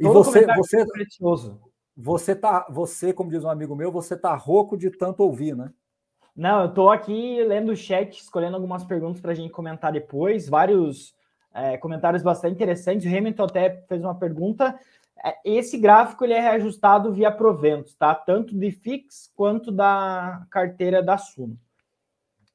[0.00, 1.60] e você, você, é precioso.
[1.94, 5.70] Você tá, você, como diz um amigo meu, você tá rouco de tanto ouvir, né?
[6.34, 10.48] Não, eu tô aqui lendo o chat, escolhendo algumas perguntas para a gente comentar depois,
[10.48, 11.14] vários
[11.52, 13.04] é, comentários bastante interessantes.
[13.04, 14.78] O Hamilton até fez uma pergunta.
[15.22, 18.14] É, esse gráfico ele é reajustado via proventos, tá?
[18.14, 21.58] Tanto de FIX quanto da carteira da Suno.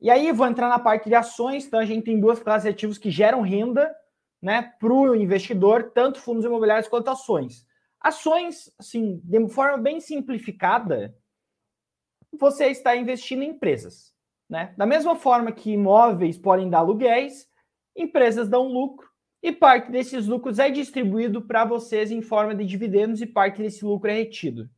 [0.04, 1.66] E aí vou entrar na parte de ações.
[1.66, 3.96] Então a gente tem duas classes de ativos que geram renda,
[4.42, 7.66] né, para o investidor, tanto fundos imobiliários quanto ações.
[8.02, 11.16] Ações, assim, de forma bem simplificada,
[12.38, 14.14] você está investindo em empresas.
[14.50, 14.74] Né?
[14.78, 17.48] Da mesma forma que imóveis podem dar aluguéis,
[17.96, 19.08] empresas dão lucro
[19.42, 23.86] e parte desses lucros é distribuído para vocês em forma de dividendos e parte desse
[23.86, 24.70] lucro é retido.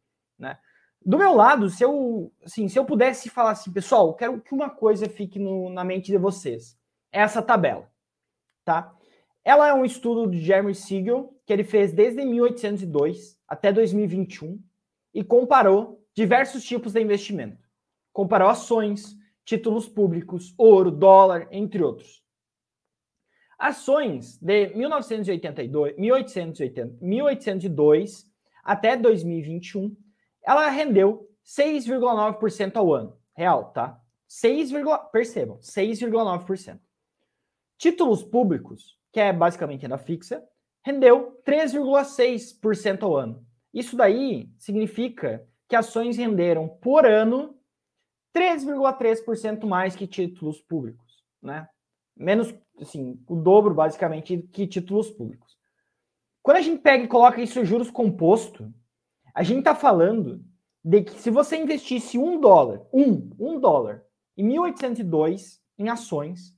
[1.05, 4.71] Do meu lado, se eu, assim, se eu pudesse falar assim, pessoal, quero que uma
[4.71, 6.75] coisa fique no, na mente de vocês.
[7.11, 7.87] É essa tabela.
[8.63, 8.91] Tá?
[9.43, 14.59] Ela é um estudo de Jeremy Siegel, que ele fez desde 1802 até 2021
[15.13, 17.63] e comparou diversos tipos de investimento.
[18.11, 22.23] Comparou ações, títulos públicos, ouro, dólar, entre outros.
[23.59, 28.25] Ações de 1982, 1880, 1802
[28.63, 29.95] até 2021,
[30.45, 33.17] ela rendeu 6,9% ao ano.
[33.33, 33.99] Real, tá?
[34.27, 34.71] 6,
[35.11, 36.79] percebam, 6,9%.
[37.77, 40.43] Títulos públicos, que é basicamente renda fixa,
[40.83, 43.45] rendeu 3,6% ao ano.
[43.73, 47.57] Isso daí significa que ações renderam por ano
[48.33, 51.67] 3,3% mais que títulos públicos, né?
[52.15, 55.57] Menos, assim, o dobro basicamente que títulos públicos.
[56.41, 58.73] Quando a gente pega e coloca isso em juros composto,
[59.35, 60.41] a gente está falando
[60.81, 64.05] de que se você investisse um dólar, um, um dólar,
[64.37, 66.55] em 1802 em ações,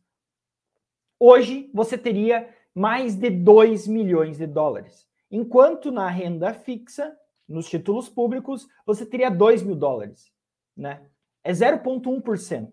[1.19, 5.07] hoje você teria mais de 2 milhões de dólares.
[5.31, 10.31] Enquanto na renda fixa, nos títulos públicos, você teria 2 mil dólares.
[10.75, 11.03] Né?
[11.43, 12.71] É 0,1%.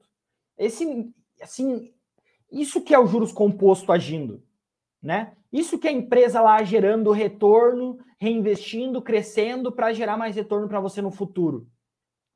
[0.58, 1.94] Esse, assim,
[2.52, 4.42] isso que é o juros composto agindo.
[5.04, 5.36] Né?
[5.52, 11.02] Isso que a empresa lá gerando retorno, reinvestindo, crescendo para gerar mais retorno para você
[11.02, 11.68] no futuro.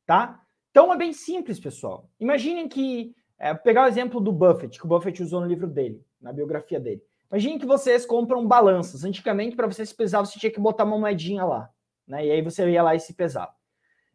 [0.05, 0.43] Tá?
[0.71, 2.11] Então é bem simples, pessoal.
[2.21, 6.05] Imaginem que, é, pegar o exemplo do Buffett, que o Buffett usou no livro dele,
[6.21, 7.03] na biografia dele.
[7.31, 9.03] Imaginem que vocês compram balanças.
[9.03, 11.71] Antigamente, para você se pesar, você tinha que botar uma moedinha lá.
[12.07, 12.27] Né?
[12.27, 13.53] E aí você ia lá e se pesava.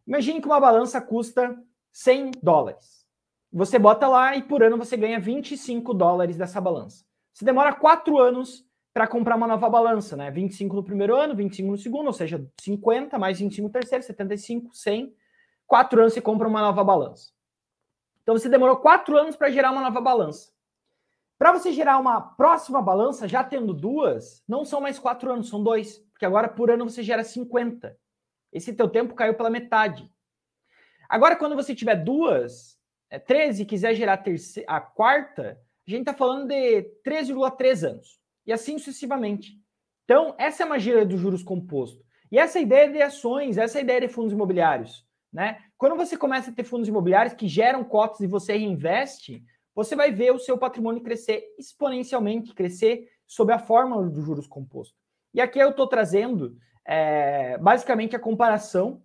[0.06, 1.58] Imagine que uma balança custa
[1.92, 3.04] 100 dólares.
[3.52, 7.04] Você bota lá e por ano você ganha 25 dólares dessa balança.
[7.34, 10.30] Você demora quatro anos para comprar uma nova balança, né?
[10.30, 14.76] 25 no primeiro ano, 25 no segundo, ou seja, 50 mais 25 no terceiro, 75,
[14.76, 15.16] 100
[15.66, 17.32] quatro anos você compra uma nova balança.
[18.22, 20.52] Então você demorou quatro anos para gerar uma nova balança.
[21.38, 25.64] Para você gerar uma próxima balança, já tendo duas, não são mais quatro anos, são
[25.64, 25.98] dois.
[26.12, 27.98] Porque agora por ano você gera 50.
[28.52, 30.10] Esse teu tempo caiu pela metade.
[31.10, 35.92] Agora, quando você tiver duas, é, 13 e quiser gerar a, terceira, a quarta, a
[35.92, 38.20] gente está falando de 3,3 anos.
[38.46, 39.58] E assim sucessivamente.
[40.04, 42.04] Então, essa é a magia dos juros composto.
[42.32, 45.06] E essa ideia de ações, essa ideia de fundos imobiliários.
[45.32, 45.60] Né?
[45.78, 49.44] Quando você começa a ter fundos imobiliários que geram cotas e você reinveste,
[49.74, 54.98] você vai ver o seu patrimônio crescer exponencialmente, crescer sob a fórmula dos juros compostos.
[55.34, 59.02] E aqui eu estou trazendo é, basicamente a comparação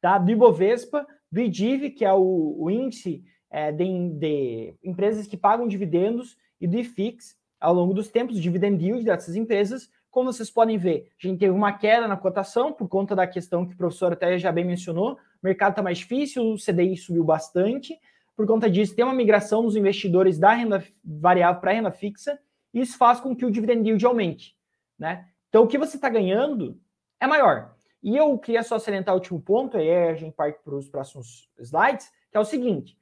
[0.00, 5.36] tá, do Ibovespa, do IDIV, que é o, o índice é, de, de, empresas que
[5.36, 10.32] pagam dividendos, e do IFIX, ao longo dos tempos, o dividend yield dessas empresas, como
[10.32, 13.74] vocês podem ver, a gente teve uma queda na cotação por conta da questão que
[13.74, 15.12] o professor até já bem mencionou.
[15.12, 17.98] O mercado está mais difícil, o CDI subiu bastante.
[18.34, 22.38] Por conta disso, tem uma migração dos investidores da renda variável para a renda fixa,
[22.72, 24.56] e isso faz com que o dividend yield aumente.
[24.98, 25.26] Né?
[25.50, 26.80] Então, o que você está ganhando
[27.20, 27.74] é maior.
[28.02, 31.50] E eu queria só salientar o último ponto, aí a gente parte para os próximos
[31.58, 32.96] slides, que é o seguinte: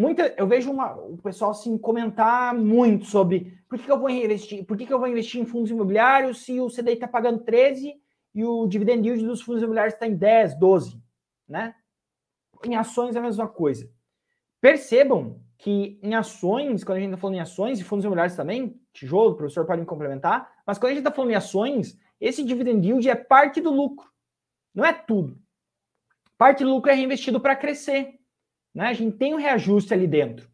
[0.00, 4.08] muita, eu vejo uma, o pessoal assim comentar muito sobre por que, que eu vou
[4.08, 7.44] investir, por que, que eu vou investir em fundos imobiliários se o CDI está pagando
[7.44, 7.94] 13
[8.34, 10.98] e o dividend yield dos fundos imobiliários está em 10, 12,
[11.46, 11.74] né?
[12.64, 13.90] Em ações é a mesma coisa.
[14.60, 18.80] Percebam que em ações, quando a gente está falando em ações e fundos imobiliários também,
[18.94, 22.42] tijolo, o professor pode me complementar, mas quando a gente está falando em ações, esse
[22.42, 24.08] dividend yield é parte do lucro,
[24.74, 25.38] não é tudo.
[26.38, 28.19] Parte do lucro é reinvestido para crescer.
[28.74, 28.86] Né?
[28.86, 30.48] A gente tem um reajuste ali dentro.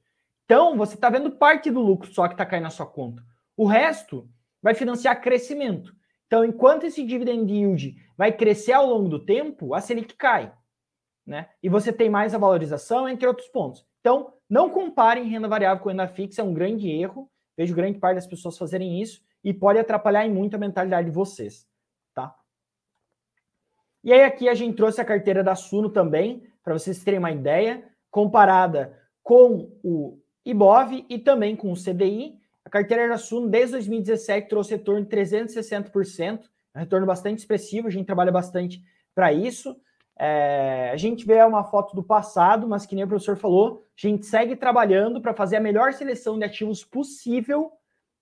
[0.45, 3.23] Então, você está vendo parte do lucro só que está caindo na sua conta.
[3.57, 4.29] O resto
[4.63, 5.95] vai financiar crescimento.
[6.27, 10.53] Então, enquanto esse dividend yield vai crescer ao longo do tempo, a Selic cai.
[11.27, 11.49] Né?
[11.63, 13.85] E você tem mais a valorização, entre outros pontos.
[14.01, 17.31] Então, não comparem renda variável com renda fixa, é um grande erro.
[17.57, 21.15] Vejo grande parte das pessoas fazerem isso e pode atrapalhar em muito a mentalidade de
[21.15, 21.67] vocês,
[22.13, 22.35] tá?
[24.05, 27.31] E aí aqui a gente trouxe a carteira da Suno também, para vocês terem uma
[27.31, 32.39] ideia comparada com o IBOV e também com o CDI.
[32.65, 33.17] A carteira da
[33.51, 36.41] desde 2017, trouxe retorno de 360%,
[36.75, 38.83] um retorno bastante expressivo, a gente trabalha bastante
[39.15, 39.77] para isso.
[40.19, 44.07] É, a gente vê uma foto do passado, mas que nem o professor falou, a
[44.09, 47.71] gente segue trabalhando para fazer a melhor seleção de ativos possível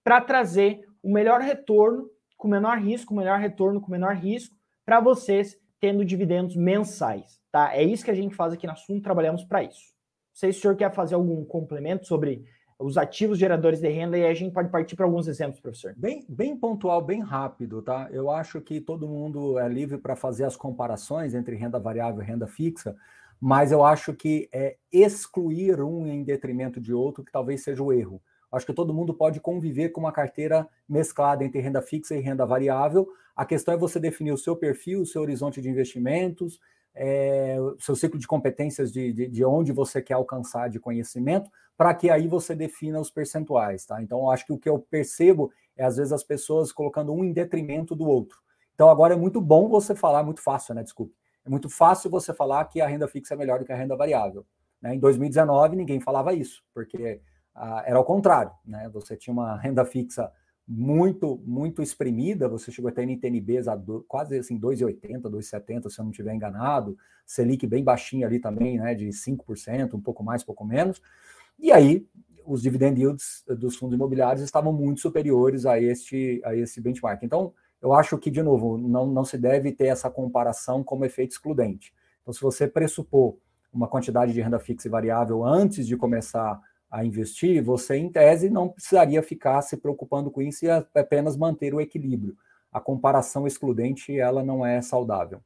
[0.03, 4.99] para trazer o melhor retorno, com menor risco, o melhor retorno com menor risco, para
[4.99, 7.44] vocês tendo dividendos mensais.
[7.55, 7.73] Tá?
[7.73, 9.95] É isso que a gente faz aqui na Suno, trabalhamos para isso.
[10.33, 12.45] Não sei se o senhor quer fazer algum complemento sobre
[12.81, 15.95] os ativos geradores de renda e a gente pode partir para alguns exemplos, professor.
[15.97, 18.09] Bem, bem pontual, bem rápido, tá?
[18.11, 22.27] Eu acho que todo mundo é livre para fazer as comparações entre renda variável e
[22.27, 22.97] renda fixa,
[23.41, 27.93] mas eu acho que é excluir um em detrimento de outro que talvez seja o
[27.93, 28.21] erro.
[28.51, 32.45] Acho que todo mundo pode conviver com uma carteira mesclada entre renda fixa e renda
[32.45, 33.07] variável.
[33.37, 36.59] A questão é você definir o seu perfil, o seu horizonte de investimentos,
[36.95, 41.93] é, seu ciclo de competências de, de, de, onde você quer alcançar de conhecimento, para
[41.93, 44.01] que aí você defina os percentuais, tá?
[44.01, 47.33] Então, acho que o que eu percebo é, às vezes, as pessoas colocando um em
[47.33, 48.39] detrimento do outro.
[48.75, 50.83] Então, agora é muito bom você falar, muito fácil, né?
[50.83, 51.15] Desculpe.
[51.45, 53.97] É muito fácil você falar que a renda fixa é melhor do que a renda
[53.97, 54.47] variável.
[54.81, 54.95] Né?
[54.95, 57.21] Em 2019, ninguém falava isso, porque
[57.55, 58.89] ah, era ao contrário, né?
[58.93, 60.33] Você tinha uma renda fixa
[60.67, 66.01] muito, muito exprimida, você chegou a ter NTNBs a do, quase assim 2,80, 2,70, se
[66.01, 66.97] eu não estiver enganado,
[67.27, 71.03] Selic bem baixinho ali também, né, de 5%, um pouco mais, pouco menos,
[71.59, 72.07] e aí
[72.47, 77.23] os dividend yields dos fundos imobiliários estavam muito superiores a este, a esse benchmark.
[77.23, 81.33] Então, eu acho que, de novo, não, não se deve ter essa comparação como efeito
[81.33, 81.95] excludente.
[82.23, 83.37] Então, se você pressupor
[83.73, 86.61] uma quantidade de renda fixa e variável antes de começar
[86.95, 91.75] a investir, você, em tese, não precisaria ficar se preocupando com isso e apenas manter
[91.75, 92.37] o equilíbrio.
[92.71, 95.41] A comparação excludente, ela não é saudável.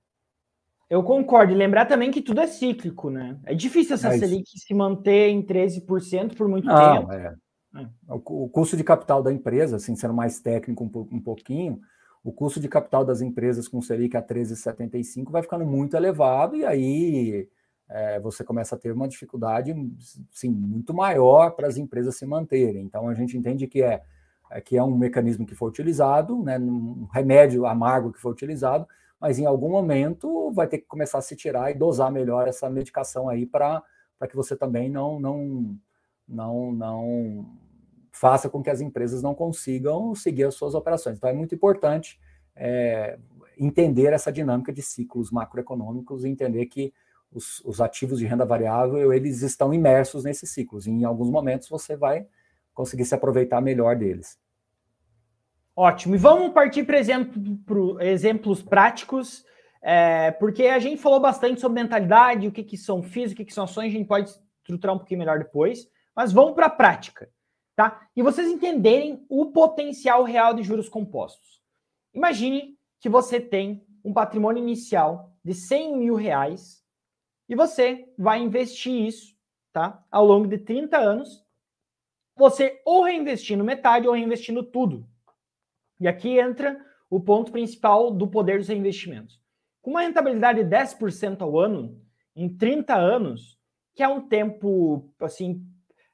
[0.90, 1.50] Eu concordo.
[1.50, 3.38] E lembrar também que tudo é cíclico, né?
[3.46, 7.12] É difícil essa é Selic se manter em 13% por muito não, tempo.
[7.12, 7.34] É.
[7.76, 7.88] É.
[8.08, 11.80] O, custo de capital da empresa, assim, sendo mais técnico um, um pouquinho,
[12.22, 16.66] o custo de capital das empresas com Selic a 13,75 vai ficando muito elevado e
[16.66, 17.48] aí
[17.88, 19.74] é, você começa a ter uma dificuldade
[20.30, 22.84] sim, muito maior para as empresas se manterem.
[22.84, 24.02] Então a gente entende que é,
[24.50, 28.86] é, que é um mecanismo que foi utilizado, né, um remédio amargo que foi utilizado,
[29.20, 32.68] mas em algum momento vai ter que começar a se tirar e dosar melhor essa
[32.68, 33.82] medicação aí para
[34.28, 35.76] que você também não, não,
[36.28, 37.46] não, não
[38.12, 41.16] faça com que as empresas não consigam seguir as suas operações.
[41.16, 42.20] Então é muito importante
[42.54, 43.18] é,
[43.58, 46.92] entender essa dinâmica de ciclos macroeconômicos e entender que
[47.32, 50.86] os, os, ativos de renda variável, eles estão imersos nesses ciclos.
[50.86, 52.26] E em alguns momentos você vai
[52.74, 54.38] conseguir se aproveitar melhor deles.
[55.74, 56.14] Ótimo.
[56.14, 59.44] E vamos partir para exemplo, exemplos práticos,
[59.80, 63.44] é, porque a gente falou bastante sobre mentalidade, o que, que são FIIs, o que,
[63.44, 64.28] que são ações, a gente pode
[64.60, 67.30] estruturar um pouquinho melhor depois, mas vamos para a prática,
[67.76, 68.08] tá?
[68.16, 71.62] E vocês entenderem o potencial real de juros compostos.
[72.12, 76.77] Imagine que você tem um patrimônio inicial de 100 mil reais
[77.48, 79.34] e você vai investir isso,
[79.72, 80.04] tá?
[80.10, 81.44] Ao longo de 30 anos,
[82.36, 85.08] você ou reinvestindo metade ou reinvestindo tudo.
[86.00, 86.78] E aqui entra
[87.10, 89.40] o ponto principal do poder dos reinvestimentos.
[89.80, 92.00] Com uma rentabilidade de 10% ao ano,
[92.36, 93.58] em 30 anos,
[93.94, 95.66] que é um tempo, assim,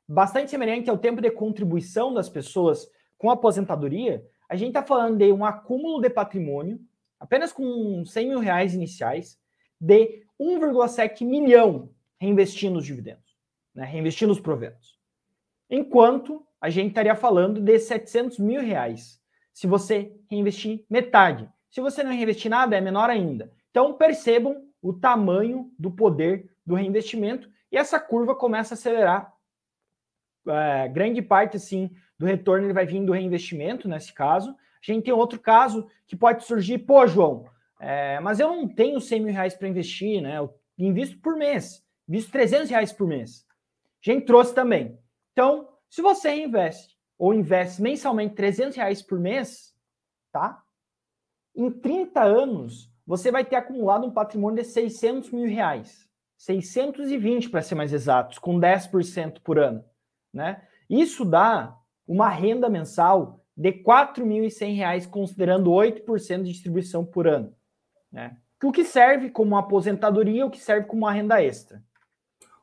[0.09, 5.19] bastante semelhante ao tempo de contribuição das pessoas com a aposentadoria, a gente está falando
[5.19, 6.81] de um acúmulo de patrimônio,
[7.19, 9.39] apenas com 100 mil reais iniciais,
[9.81, 13.37] de 1,7 milhão reinvestindo os dividendos,
[13.75, 14.99] né, reinvestindo os proventos.
[15.69, 19.21] Enquanto a gente estaria falando de 700 mil reais
[19.53, 21.49] se você reinvestir metade.
[21.71, 23.53] Se você não reinvestir nada, é menor ainda.
[23.71, 29.33] Então percebam o tamanho do poder do reinvestimento e essa curva começa a acelerar.
[30.47, 34.51] É, grande parte, assim, do retorno ele vai vir do reinvestimento, nesse caso.
[34.51, 37.47] A gente tem outro caso que pode surgir, pô, João,
[37.81, 40.39] é, mas eu não tenho 100 mil reais para investir, né?
[40.39, 43.47] Eu invisto por mês, invisto 300 reais por mês.
[44.03, 44.99] Gente trouxe também.
[45.33, 49.75] Então, se você investe ou investe mensalmente 300 reais por mês,
[50.33, 50.63] tá?
[51.55, 56.09] Em 30 anos, você vai ter acumulado um patrimônio de 600 mil reais.
[56.37, 59.85] 620 para ser mais exatos, com 10% por ano,
[60.33, 60.67] né?
[60.91, 67.55] Isso dá uma renda mensal de R$ 4.100, considerando 8% de distribuição por ano.
[68.15, 68.37] Né?
[68.63, 71.83] O que serve como aposentadoria, o que serve como uma renda extra.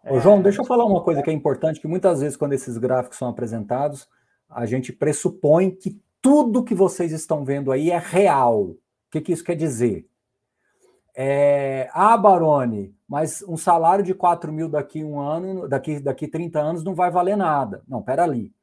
[0.03, 0.43] Ô, João, é...
[0.43, 3.27] deixa eu falar uma coisa que é importante, que muitas vezes quando esses gráficos são
[3.27, 4.07] apresentados,
[4.49, 8.61] a gente pressupõe que tudo que vocês estão vendo aí é real.
[8.61, 8.77] O
[9.11, 10.07] que, que isso quer dizer?
[11.13, 16.59] É, ah, Barone, mas um salário de 4 mil daqui um ano, daqui, daqui 30
[16.59, 17.83] anos não vai valer nada.
[17.85, 18.53] Não, pera ali.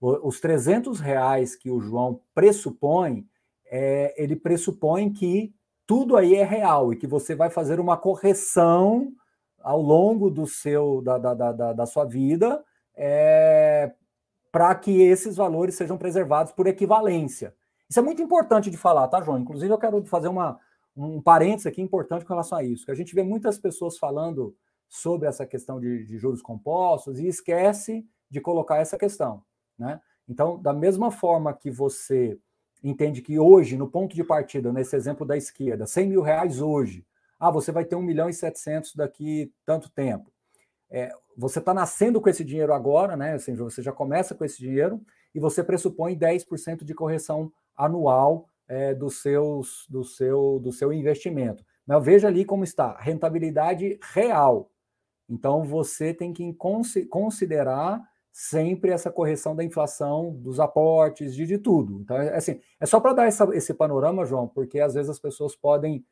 [0.00, 3.26] Os 300 reais que o João pressupõe,
[3.66, 5.52] é, ele pressupõe que
[5.88, 9.10] tudo aí é real e que você vai fazer uma correção
[9.58, 12.62] ao longo do seu da, da, da, da sua vida
[12.94, 13.90] é,
[14.52, 17.54] para que esses valores sejam preservados por equivalência.
[17.88, 19.38] Isso é muito importante de falar, tá, João?
[19.38, 20.60] Inclusive, eu quero fazer uma,
[20.94, 24.54] um parênteses aqui importante com relação a isso, que a gente vê muitas pessoas falando
[24.90, 29.42] sobre essa questão de, de juros compostos e esquece de colocar essa questão,
[29.78, 30.02] né?
[30.28, 32.38] Então, da mesma forma que você
[32.82, 37.04] entende que hoje, no ponto de partida, nesse exemplo da esquerda, 100 mil reais hoje,
[37.38, 40.30] ah, você vai ter 1 milhão e 700 daqui tanto tempo.
[40.90, 43.38] É, você está nascendo com esse dinheiro agora, né?
[43.38, 45.00] Seja, você já começa com esse dinheiro
[45.34, 51.64] e você pressupõe 10% de correção anual é, dos seus, do, seu, do seu investimento.
[51.86, 54.70] Mas veja ali como está, rentabilidade real.
[55.28, 56.54] Então você tem que
[57.08, 58.02] considerar
[58.40, 62.00] sempre essa correção da inflação, dos aportes, de, de tudo.
[62.00, 65.18] Então, é assim, é só para dar essa, esse panorama, João, porque às vezes as
[65.18, 66.06] pessoas podem.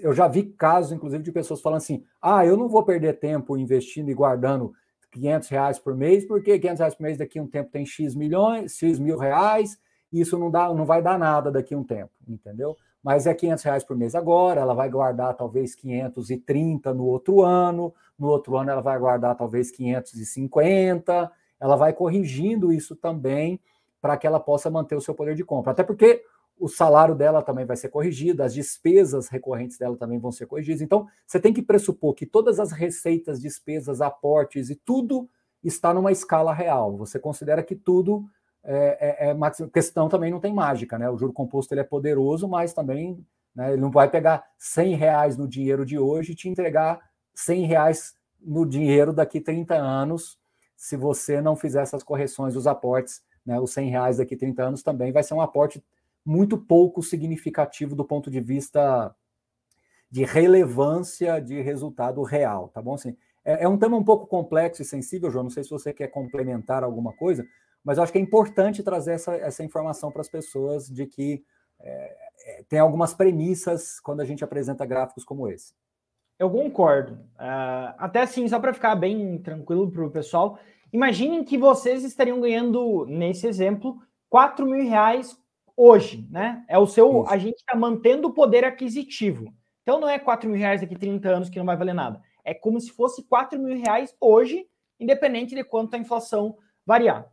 [0.00, 3.58] Eu já vi casos, inclusive, de pessoas falando assim: ah, eu não vou perder tempo
[3.58, 4.72] investindo e guardando
[5.10, 8.14] 500 reais por mês, porque 500 reais por mês daqui a um tempo tem X
[8.14, 9.76] milhões, X mil reais,
[10.12, 12.76] e isso não, dá, não vai dar nada daqui a um tempo, entendeu?
[13.02, 17.92] Mas é 500 reais por mês agora, ela vai guardar talvez 530 no outro ano,
[18.18, 23.60] no outro ano ela vai guardar talvez 550, ela vai corrigindo isso também
[24.00, 25.72] para que ela possa manter o seu poder de compra.
[25.72, 26.24] Até porque
[26.58, 30.80] o salário dela também vai ser corrigido, as despesas recorrentes dela também vão ser corrigidas.
[30.80, 35.28] Então, você tem que pressupor que todas as receitas, despesas, aportes e tudo
[35.62, 36.96] está numa escala real.
[36.96, 38.24] Você considera que tudo
[38.64, 41.08] é, é, é questão também não tem mágica, né?
[41.10, 45.36] O juro composto ele é poderoso, mas também né, ele não vai pegar 100 reais
[45.36, 47.00] no dinheiro de hoje e te entregar
[47.34, 50.38] 100 reais no dinheiro daqui 30 anos,
[50.76, 53.58] se você não fizer essas correções dos aportes, né?
[53.60, 55.82] Os 100 reais daqui 30 anos também vai ser um aporte
[56.24, 59.14] muito pouco significativo do ponto de vista
[60.10, 62.94] de relevância de resultado real, tá bom?
[62.94, 65.44] Assim, é, é, um tema um pouco complexo e sensível, João.
[65.44, 67.46] Não sei se você quer complementar alguma coisa,
[67.84, 71.44] mas eu acho que é importante trazer essa, essa informação para as pessoas de que
[71.80, 75.74] é, é, tem algumas premissas quando a gente apresenta gráficos como esse.
[76.38, 77.14] Eu concordo.
[77.34, 80.58] Uh, até assim, só para ficar bem tranquilo para o pessoal,
[80.92, 85.36] imaginem que vocês estariam ganhando, nesse exemplo, 4 mil reais
[85.76, 86.64] hoje, né?
[86.68, 87.22] É o seu.
[87.22, 87.32] Isso.
[87.32, 89.52] A gente está mantendo o poder aquisitivo.
[89.82, 92.20] Então não é 4 mil reais daqui 30 anos que não vai valer nada.
[92.44, 94.66] É como se fosse 4 mil reais hoje,
[94.98, 97.30] independente de quanto a inflação variar.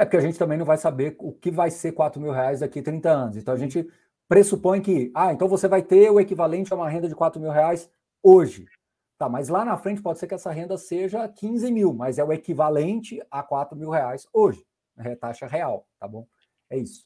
[0.00, 2.60] É porque a gente também não vai saber o que vai ser 4 mil reais
[2.60, 3.36] daqui 30 anos.
[3.36, 3.86] Então a gente
[4.26, 7.50] pressupõe que, ah, então você vai ter o equivalente a uma renda de 4 mil
[7.50, 7.90] reais
[8.22, 8.64] hoje.
[9.18, 12.24] Tá, mas lá na frente pode ser que essa renda seja 15 mil, mas é
[12.24, 14.64] o equivalente a 4 mil reais hoje.
[14.96, 16.26] É taxa real, tá bom?
[16.70, 17.04] É isso.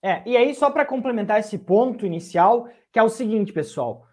[0.00, 4.06] É, e aí, só para complementar esse ponto inicial, que é o seguinte, pessoal.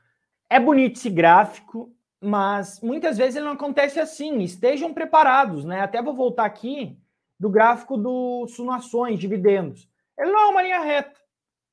[0.49, 4.39] É bonito esse gráfico, mas muitas vezes ele não acontece assim.
[4.39, 5.81] Estejam preparados, né?
[5.81, 6.97] Até vou voltar aqui
[7.39, 9.89] do gráfico do Sunações, dividendos.
[10.17, 11.19] Ele não é uma linha reta,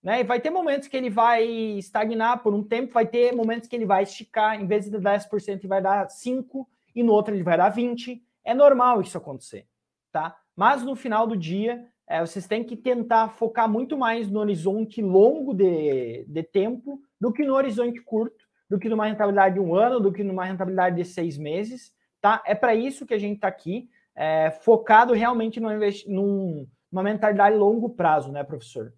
[0.03, 0.21] né?
[0.21, 3.77] E vai ter momentos que ele vai estagnar por um tempo, vai ter momentos que
[3.77, 7.43] ele vai esticar, em vez de 10%, ele vai dar 5%, e no outro ele
[7.43, 8.21] vai dar 20%.
[8.45, 9.67] É normal isso acontecer,
[10.11, 10.37] tá?
[10.57, 15.01] Mas no final do dia, é, vocês têm que tentar focar muito mais no horizonte
[15.01, 19.75] longo de, de tempo do que no horizonte curto, do que numa rentabilidade de um
[19.75, 22.43] ano, do que numa rentabilidade de seis meses, tá?
[22.45, 25.71] É para isso que a gente está aqui, é, focado realmente no
[26.07, 28.93] num, numa mentalidade longo prazo, né, professor?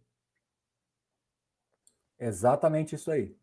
[2.19, 3.35] Exatamente isso aí.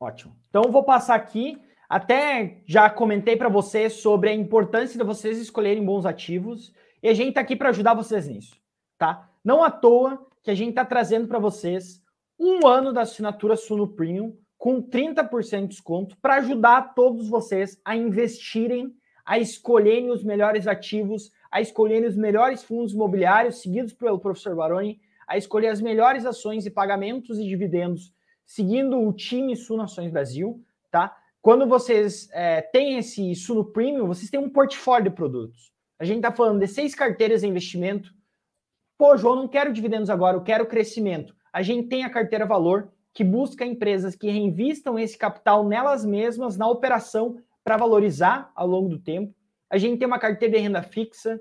[0.00, 0.36] Ótimo.
[0.48, 1.62] Então, vou passar aqui.
[1.88, 6.72] Até já comentei para vocês sobre a importância de vocês escolherem bons ativos.
[7.02, 8.56] E a gente está aqui para ajudar vocês nisso,
[8.96, 9.30] tá?
[9.44, 12.02] Não à toa que a gente está trazendo para vocês
[12.38, 17.96] um ano da assinatura Suno Premium com 30% de desconto para ajudar todos vocês a
[17.96, 18.94] investirem,
[19.24, 25.00] a escolherem os melhores ativos, a escolherem os melhores fundos imobiliários seguidos pelo professor Baroni,
[25.26, 28.12] a escolher as melhores ações e pagamentos e dividendos
[28.44, 31.16] seguindo o time Suno Ações Brasil, tá?
[31.40, 35.72] Quando vocês é, têm esse Suno Premium, vocês têm um portfólio de produtos.
[35.98, 38.12] A gente está falando de seis carteiras de investimento.
[38.98, 41.34] Pô, João, não quero dividendos agora, eu quero crescimento.
[41.52, 46.56] A gente tem a carteira valor, que busca empresas que reinvistam esse capital nelas mesmas,
[46.56, 49.34] na operação, para valorizar ao longo do tempo.
[49.70, 51.40] A gente tem uma carteira de renda fixa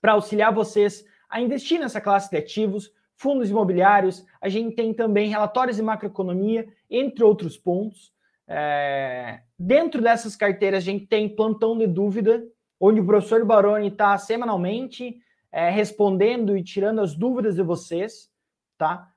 [0.00, 4.24] para auxiliar vocês a investir nessa classe de ativos, fundos imobiliários.
[4.40, 8.12] A gente tem também relatórios de macroeconomia, entre outros pontos.
[8.46, 9.40] É...
[9.58, 12.44] Dentro dessas carteiras, a gente tem plantão de dúvida,
[12.78, 15.20] onde o professor Baroni está semanalmente
[15.54, 18.28] é, respondendo e tirando as dúvidas de vocês,
[18.76, 19.08] tá?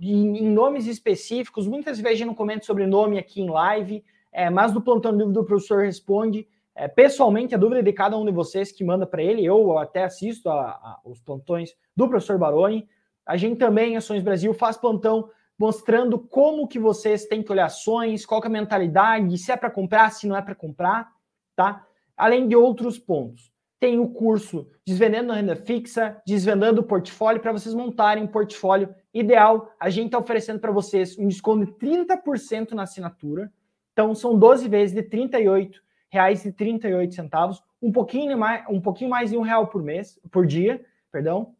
[0.00, 4.04] Em, em, nomes específicos, muitas vezes gente não comenta sobre nome aqui em live,
[4.34, 8.18] é, mas no plantão de dúvida o professor responde é, pessoalmente a dúvida de cada
[8.18, 12.08] um de vocês que manda para ele, eu até assisto a, a, os plantões do
[12.08, 12.88] professor Baroni.
[13.24, 18.26] A gente também, Ações Brasil, faz plantão mostrando como que vocês têm que olhar ações,
[18.26, 21.12] qual é a mentalidade, se é para comprar, se não é para comprar,
[21.54, 21.86] tá?
[22.16, 23.52] além de outros pontos.
[23.78, 28.94] Tem o curso Desvendando a Renda Fixa, Desvendando o Portfólio, para vocês montarem um portfólio
[29.12, 29.70] ideal.
[29.78, 33.52] A gente está oferecendo para vocês um desconto de 30% na assinatura.
[33.94, 35.28] Então, são 12 vezes de R$
[36.12, 41.54] 38,38, um pouquinho mais, um pouquinho mais de um real por mês, por dia, perdão.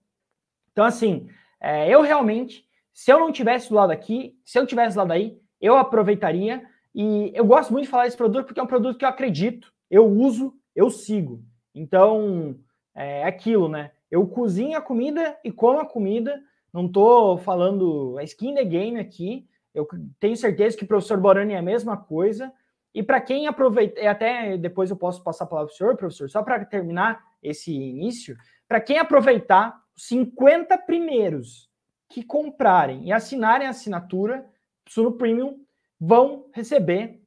[0.72, 1.28] Então, assim,
[1.60, 5.12] é, eu realmente, Se eu não tivesse do lado aqui, se eu tivesse do lado
[5.12, 6.64] aí, eu aproveitaria.
[6.94, 9.72] E eu gosto muito de falar desse produto porque é um produto que eu acredito,
[9.90, 11.42] eu uso, eu sigo.
[11.74, 12.56] Então,
[12.94, 13.90] é aquilo, né?
[14.08, 16.40] Eu cozinho a comida e como a comida.
[16.72, 19.44] Não estou falando a skin the game aqui.
[19.74, 19.86] Eu
[20.20, 22.52] tenho certeza que o professor Borani é a mesma coisa.
[22.94, 26.30] E para quem aproveita, até depois eu posso passar a palavra para o senhor, professor,
[26.30, 28.36] só para terminar esse início,
[28.68, 31.68] para quem aproveitar os 50 primeiros
[32.08, 34.46] que comprarem e assinarem a assinatura
[34.88, 35.58] Suno Premium
[36.00, 37.20] vão receber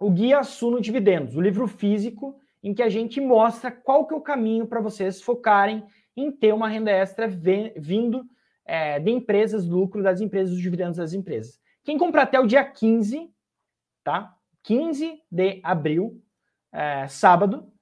[0.00, 4.16] o Guia Suno Dividendos, o livro físico em que a gente mostra qual que é
[4.16, 5.84] o caminho para vocês focarem
[6.16, 8.24] em ter uma renda extra vindo
[8.64, 11.60] é, de empresas, lucro das empresas, dos dividendos das empresas.
[11.88, 13.32] Quem comprar até o dia 15,
[14.04, 14.36] tá?
[14.64, 16.22] 15 de abril,
[16.70, 17.72] é, sábado,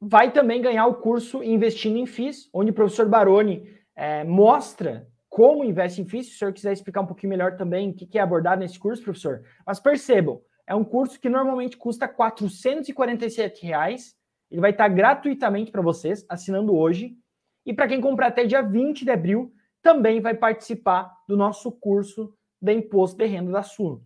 [0.00, 5.62] vai também ganhar o curso Investindo em FIIs, onde o professor Baroni é, mostra como
[5.62, 6.26] investe em FIIs.
[6.26, 9.04] Se o senhor quiser explicar um pouquinho melhor também o que é abordado nesse curso,
[9.04, 9.44] professor.
[9.64, 14.16] Mas percebam, é um curso que normalmente custa 447 reais.
[14.50, 17.16] Ele vai estar gratuitamente para vocês, assinando hoje.
[17.64, 22.35] E para quem comprar até dia 20 de abril, também vai participar do nosso curso
[22.60, 24.02] de imposto de renda da Suno.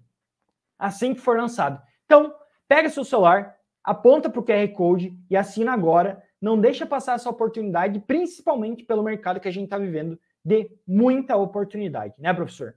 [0.79, 1.81] Assim que for lançado.
[2.05, 2.35] Então,
[2.67, 6.23] pega seu celular, aponta para o QR Code e assina agora.
[6.41, 11.37] Não deixa passar essa oportunidade, principalmente pelo mercado que a gente está vivendo, de muita
[11.37, 12.75] oportunidade, né, professor?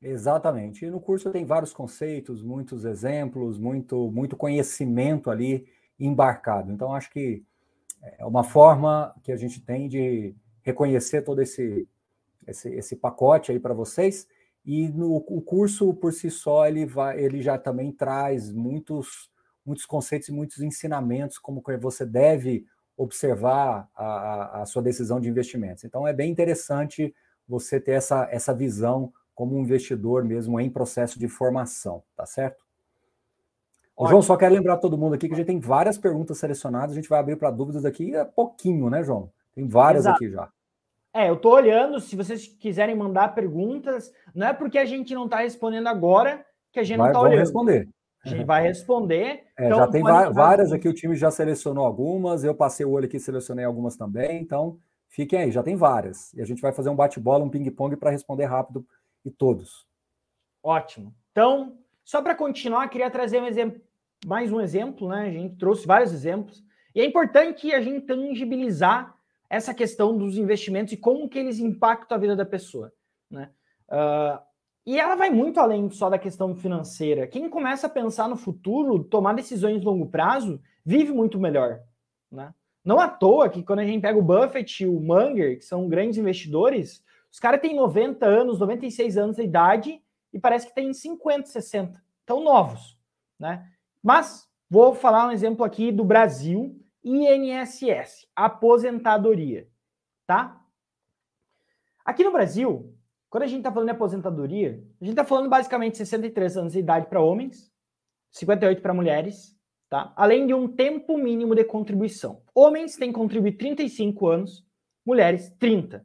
[0.00, 0.84] Exatamente.
[0.84, 5.66] E no curso tem vários conceitos, muitos exemplos, muito, muito conhecimento ali
[5.98, 6.72] embarcado.
[6.72, 7.42] Então, acho que
[8.18, 11.88] é uma forma que a gente tem de reconhecer todo esse,
[12.46, 14.26] esse, esse pacote aí para vocês
[14.66, 19.30] e no, o curso por si só ele vai, ele já também traz muitos
[19.64, 25.28] muitos conceitos e muitos ensinamentos como que você deve observar a, a, sua decisão de
[25.28, 25.84] investimentos.
[25.84, 27.14] Então é bem interessante
[27.48, 32.64] você ter essa, essa visão como um investidor mesmo em processo de formação, tá certo?
[33.98, 36.94] João, só quero lembrar todo mundo aqui que a gente tem várias perguntas selecionadas, a
[36.94, 39.30] gente vai abrir para dúvidas aqui a pouquinho, né, João?
[39.54, 40.16] Tem várias Exato.
[40.16, 40.50] aqui já.
[41.16, 45.24] É, eu tô olhando, se vocês quiserem mandar perguntas, não é porque a gente não
[45.24, 47.38] está respondendo agora que a gente vai, não está olhando.
[47.38, 47.88] responder.
[48.22, 49.44] A gente vai responder.
[49.58, 53.06] É, então, já tem várias aqui, o time já selecionou algumas, eu passei o olho
[53.06, 56.34] aqui e selecionei algumas também, então fiquem aí, já tem várias.
[56.34, 58.86] E a gente vai fazer um bate-bola, um ping-pong para responder rápido
[59.24, 59.86] e todos.
[60.62, 61.14] Ótimo.
[61.32, 63.80] Então, só para continuar, queria trazer um exemplo,
[64.26, 65.28] mais um exemplo, né?
[65.28, 66.62] A gente trouxe vários exemplos.
[66.94, 69.15] E é importante a gente tangibilizar
[69.48, 72.92] essa questão dos investimentos e como que eles impactam a vida da pessoa,
[73.30, 73.50] né?
[73.88, 74.38] Uh,
[74.86, 77.26] e ela vai muito além só da questão financeira.
[77.26, 81.80] Quem começa a pensar no futuro, tomar decisões de longo prazo, vive muito melhor,
[82.30, 82.54] né?
[82.84, 85.88] Não à toa que quando a gente pega o Buffett e o Munger, que são
[85.88, 90.00] grandes investidores, os caras têm 90 anos, 96 anos de idade
[90.32, 92.00] e parece que tem 50, 60.
[92.24, 92.96] Tão novos,
[93.38, 93.68] né?
[94.00, 99.68] Mas vou falar um exemplo aqui do Brasil, INSS, aposentadoria,
[100.26, 100.60] tá?
[102.04, 102.92] Aqui no Brasil,
[103.30, 106.80] quando a gente está falando de aposentadoria, a gente está falando basicamente 63 anos de
[106.80, 107.72] idade para homens,
[108.32, 109.56] 58 para mulheres,
[109.88, 110.12] tá?
[110.16, 112.42] Além de um tempo mínimo de contribuição.
[112.52, 114.66] Homens têm que contribuir 35 anos,
[115.06, 116.04] mulheres 30.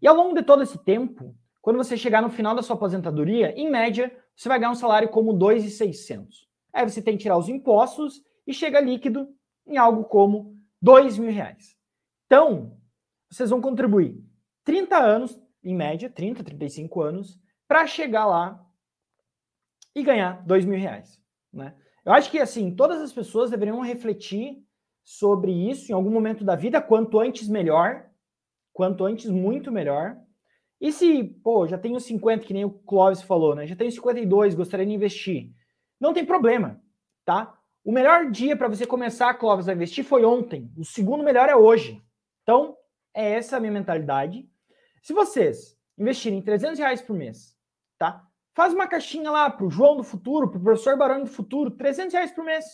[0.00, 3.52] E ao longo de todo esse tempo, quando você chegar no final da sua aposentadoria,
[3.58, 6.48] em média, você vai ganhar um salário como 2,600.
[6.72, 9.28] Aí você tem que tirar os impostos e chega líquido
[9.70, 11.76] em algo como dois mil reais.
[12.26, 12.76] Então,
[13.30, 14.22] vocês vão contribuir
[14.64, 18.66] 30 anos, em média, 30, 35 anos, para chegar lá
[19.94, 21.22] e ganhar dois mil reais.
[21.52, 21.74] Né?
[22.04, 24.64] Eu acho que assim, todas as pessoas deveriam refletir
[25.04, 28.08] sobre isso em algum momento da vida, quanto antes melhor,
[28.72, 30.16] quanto antes muito melhor.
[30.80, 33.66] E se, pô, já tenho 50, que nem o Clóvis falou, né?
[33.66, 35.52] Já tenho 52, gostaria de investir.
[36.00, 36.82] Não tem problema,
[37.24, 37.59] tá?
[37.90, 40.72] O melhor dia para você começar, Clóvis, a investir foi ontem.
[40.78, 42.00] O segundo melhor é hoje.
[42.44, 42.76] Então,
[43.12, 44.48] é essa a minha mentalidade.
[45.02, 47.58] Se vocês investirem 300 reais por mês,
[47.98, 48.24] tá?
[48.54, 51.72] Faz uma caixinha lá para o João do futuro, para o professor Barão do futuro,
[51.72, 52.64] 300 reais por mês,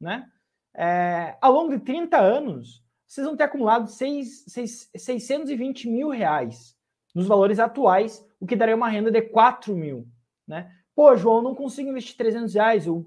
[0.00, 0.26] né?
[0.74, 6.74] É, ao longo de 30 anos, vocês vão ter acumulado 6, 6, 620 mil reais
[7.14, 10.08] nos valores atuais, o que daria uma renda de 4 mil,
[10.48, 10.74] né?
[10.94, 13.06] Pô, João, não consigo investir 300 reais, eu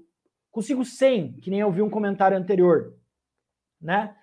[0.50, 2.94] consigo 100, que nem eu vi um comentário anterior,
[3.80, 4.14] né?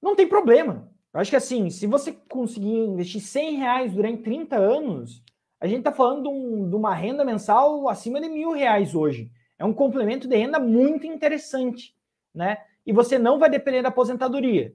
[0.00, 0.90] Não tem problema.
[1.12, 5.22] Eu acho que assim, se você conseguir investir 100 reais durante 30 anos,
[5.60, 9.30] a gente está falando de, um, de, uma renda mensal acima de mil reais hoje.
[9.58, 11.96] É um complemento de renda muito interessante,
[12.34, 12.58] né?
[12.84, 14.74] E você não vai depender da aposentadoria.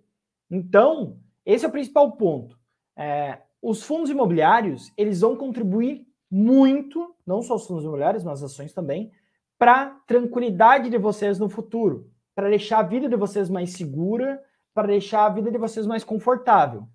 [0.49, 2.57] Então, esse é o principal ponto.
[2.97, 8.51] É, os fundos imobiliários, eles vão contribuir muito, não só os fundos imobiliários, mas as
[8.51, 9.11] ações também,
[9.59, 14.41] para tranquilidade de vocês no futuro, para deixar a vida de vocês mais segura,
[14.73, 16.87] para deixar a vida de vocês mais confortável.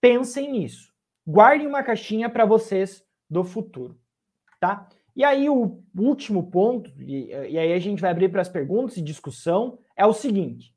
[0.00, 0.94] Pensem nisso.
[1.26, 3.98] Guardem uma caixinha para vocês do futuro,
[4.60, 4.88] tá?
[5.16, 8.96] E aí o último ponto, e, e aí a gente vai abrir para as perguntas
[8.96, 10.72] e discussão, é o seguinte: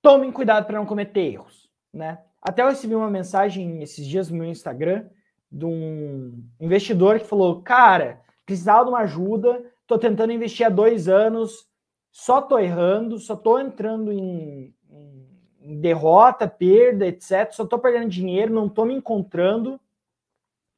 [0.00, 2.18] tomem cuidado para não cometer erros, né?
[2.40, 5.08] Até eu recebi uma mensagem esses dias no meu Instagram
[5.50, 11.06] de um investidor que falou: Cara, precisava de uma ajuda, tô tentando investir há dois
[11.06, 11.68] anos,
[12.10, 14.74] só tô errando, só tô entrando em,
[15.60, 17.52] em derrota, perda, etc.
[17.52, 19.78] Só tô perdendo dinheiro, não tô me encontrando.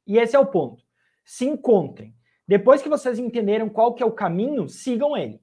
[0.05, 0.83] E esse é o ponto.
[1.23, 2.13] Se encontrem.
[2.45, 5.41] Depois que vocês entenderam qual que é o caminho, sigam ele,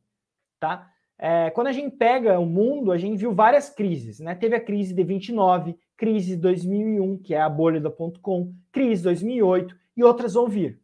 [0.60, 0.90] tá?
[1.18, 4.34] É, quando a gente pega o mundo, a gente viu várias crises, né?
[4.34, 9.74] Teve a crise de 29, crise 2001, que é a bolha da .com, crise 2008
[9.96, 10.81] e outras vão vir.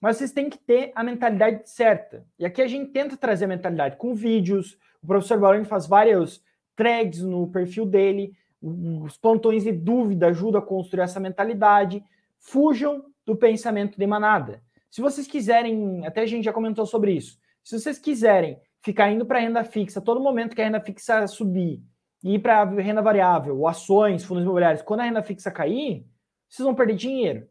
[0.00, 2.24] Mas vocês têm que ter a mentalidade certa.
[2.38, 4.78] E aqui a gente tenta trazer a mentalidade com vídeos.
[5.02, 6.42] O professor Baroni faz vários
[6.76, 8.32] threads no perfil dele.
[8.62, 12.04] Os plantões de dúvida ajudam a construir essa mentalidade.
[12.38, 14.62] Fujam do pensamento de manada.
[14.90, 17.38] Se vocês quiserem, até a gente já comentou sobre isso.
[17.64, 21.82] Se vocês quiserem ficar indo para renda fixa todo momento que a renda fixa subir
[22.22, 26.06] ir para renda variável, ações, fundos imobiliários, quando a renda fixa cair,
[26.48, 27.48] vocês vão perder dinheiro,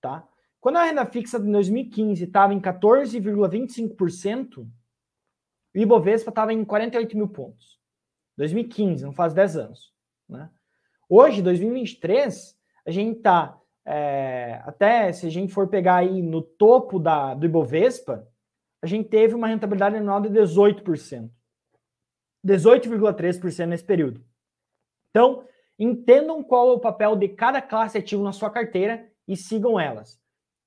[0.00, 0.26] tá?
[0.62, 4.68] Quando a renda fixa de 2015 estava em 14,25%, o
[5.74, 7.80] Ibovespa estava em 48 mil pontos.
[8.36, 9.92] 2015, não faz 10 anos.
[10.28, 10.48] Né?
[11.08, 12.56] Hoje, 2023,
[12.86, 17.44] a gente está, é, até se a gente for pegar aí no topo da, do
[17.44, 18.24] Ibovespa,
[18.80, 21.28] a gente teve uma rentabilidade anual de 18%.
[22.46, 24.24] 18,3% nesse período.
[25.10, 25.44] Então,
[25.76, 30.21] entendam qual é o papel de cada classe ativo na sua carteira e sigam elas,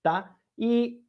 [0.06, 0.36] tá?
[0.56, 1.02] E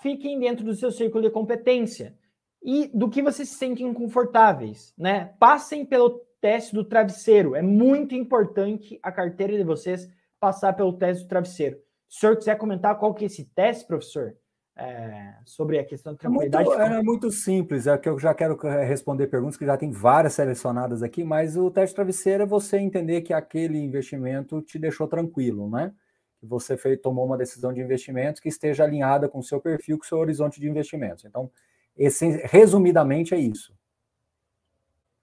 [0.00, 2.16] fiquem dentro do seu círculo de competência
[2.62, 5.34] e do que vocês se sentem confortáveis, né?
[5.40, 7.56] Passem pelo teste do travesseiro.
[7.56, 10.08] É muito importante a carteira de vocês
[10.38, 11.78] passar pelo teste do travesseiro.
[12.08, 14.36] Se o senhor quiser comentar qual que é esse teste, professor,
[14.76, 16.68] é, sobre a questão de tranquilidade?
[16.70, 19.90] É muito, é muito, simples, é que eu já quero responder perguntas que já tem
[19.90, 25.08] várias selecionadas aqui, mas o teste travesseiro é você entender que aquele investimento te deixou
[25.08, 25.92] tranquilo, né?
[26.42, 29.96] Que você fez, tomou uma decisão de investimento que esteja alinhada com o seu perfil,
[29.96, 31.24] com o seu horizonte de investimentos.
[31.24, 31.48] Então,
[31.96, 33.72] esse, resumidamente é isso.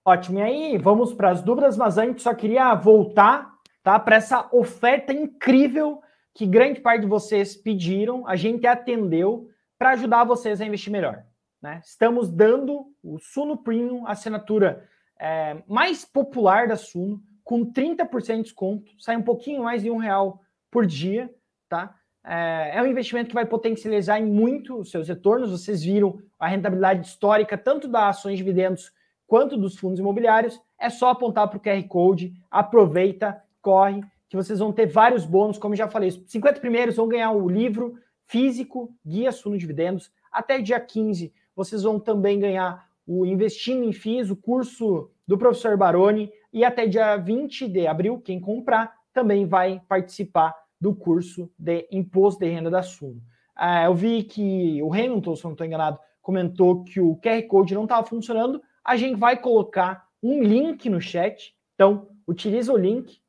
[0.06, 0.40] Ótimo.
[0.40, 3.54] E aí, vamos para as dúvidas, mas antes só queria voltar
[3.84, 6.02] tá, para essa oferta incrível
[6.34, 11.26] que grande parte de vocês pediram, a gente atendeu para ajudar vocês a investir melhor.
[11.62, 11.82] Né?
[11.84, 14.88] Estamos dando o Suno Premium, a assinatura
[15.20, 19.98] é, mais popular da Suno, com 30% de desconto, sai um pouquinho mais de um
[19.98, 20.40] real
[20.72, 21.34] por dia,
[21.68, 21.96] tá?
[22.24, 25.52] É, é um investimento que vai potencializar em muito os seus retornos.
[25.52, 28.92] Vocês viram a rentabilidade histórica, tanto das ações de dividendos
[29.26, 30.60] quanto dos fundos imobiliários.
[30.78, 35.58] É só apontar para o QR Code, aproveita, corre que vocês vão ter vários bônus,
[35.58, 36.10] como já falei.
[36.10, 37.96] Os 50 primeiros vão ganhar o livro
[38.28, 40.12] físico, Guia Suno Dividendos.
[40.32, 45.76] Até dia 15, vocês vão também ganhar o Investindo em FIIs, o curso do professor
[45.76, 46.32] Baroni.
[46.54, 52.40] E até dia 20 de abril, quem comprar também vai participar do curso de Imposto
[52.40, 53.22] de Renda da Suno.
[53.54, 57.76] Ah, eu vi que o Hamilton, se não estou enganado, comentou que o QR Code
[57.76, 58.62] não estava funcionando.
[58.84, 61.54] A gente vai colocar um link no chat.
[61.76, 63.20] Então, utiliza o link,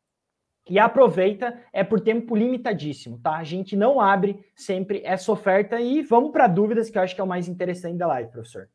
[0.69, 3.35] e aproveita, é por tempo limitadíssimo, tá?
[3.37, 7.21] A gente não abre sempre essa oferta e vamos para dúvidas, que eu acho que
[7.21, 8.69] é o mais interessante da live, professor.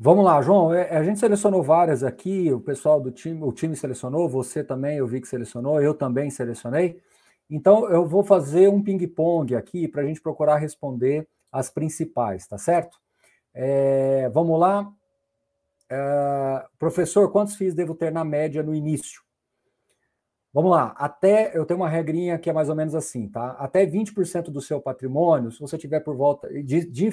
[0.00, 0.72] Vamos lá, João.
[0.72, 4.98] É, a gente selecionou várias aqui, o pessoal do time, o time selecionou, você também,
[4.98, 7.00] eu vi que selecionou, eu também selecionei.
[7.50, 12.56] Então, eu vou fazer um ping-pong aqui para a gente procurar responder as principais, tá
[12.58, 12.96] certo?
[13.52, 14.88] É, vamos lá.
[15.90, 19.22] É, professor, quantos FIIs devo ter na média no início?
[20.58, 23.52] Vamos lá, até eu tenho uma regrinha que é mais ou menos assim, tá?
[23.60, 27.10] Até 20% do seu patrimônio, se você tiver por volta de, de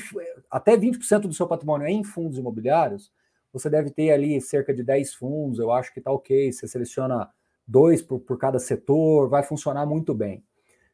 [0.50, 3.12] até 20% do seu patrimônio em fundos imobiliários,
[3.54, 6.52] você deve ter ali cerca de 10 fundos, eu acho que tá ok.
[6.52, 7.30] Você seleciona
[7.68, 10.44] dois por, por cada setor, vai funcionar muito bem.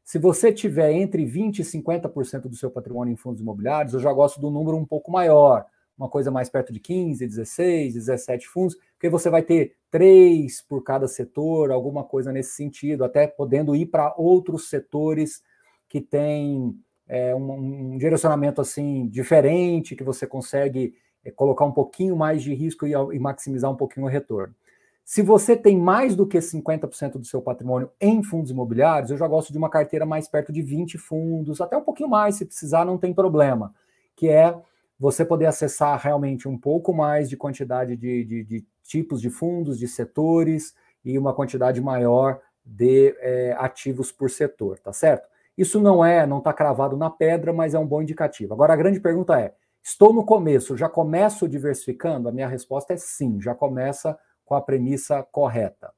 [0.04, 4.12] Se você tiver entre 20% e 50% do seu patrimônio em fundos imobiliários, eu já
[4.12, 5.66] gosto do número um pouco maior,
[6.02, 10.84] uma coisa mais perto de 15, 16, 17 fundos, porque você vai ter três por
[10.84, 15.43] cada setor, alguma coisa nesse sentido, até podendo ir para outros setores
[15.88, 16.76] que têm
[17.08, 17.52] é, um,
[17.93, 22.93] um, direcionamento assim diferente, que você consegue é, colocar um pouquinho mais de risco e,
[22.93, 24.56] e maximizar um pouquinho o retorno.
[25.04, 29.28] Se você tem mais do que 50% do seu patrimônio em fundos imobiliários, eu já
[29.28, 32.86] gosto de uma carteira mais perto de 20 fundos, até um pouquinho mais, se precisar,
[32.86, 33.74] não tem problema.
[34.16, 34.56] Que é
[35.02, 39.80] você poder acessar realmente um pouco mais de quantidade de, de, de tipos de fundos,
[39.80, 45.28] de setores e uma quantidade maior de é, ativos por setor, tá certo?
[45.58, 48.54] Isso não é, não está cravado na pedra, mas é um bom indicativo.
[48.54, 52.30] Agora, a grande pergunta é: estou no começo, já começo diversificando?
[52.30, 55.91] A minha resposta é sim, já começa com a premissa correta.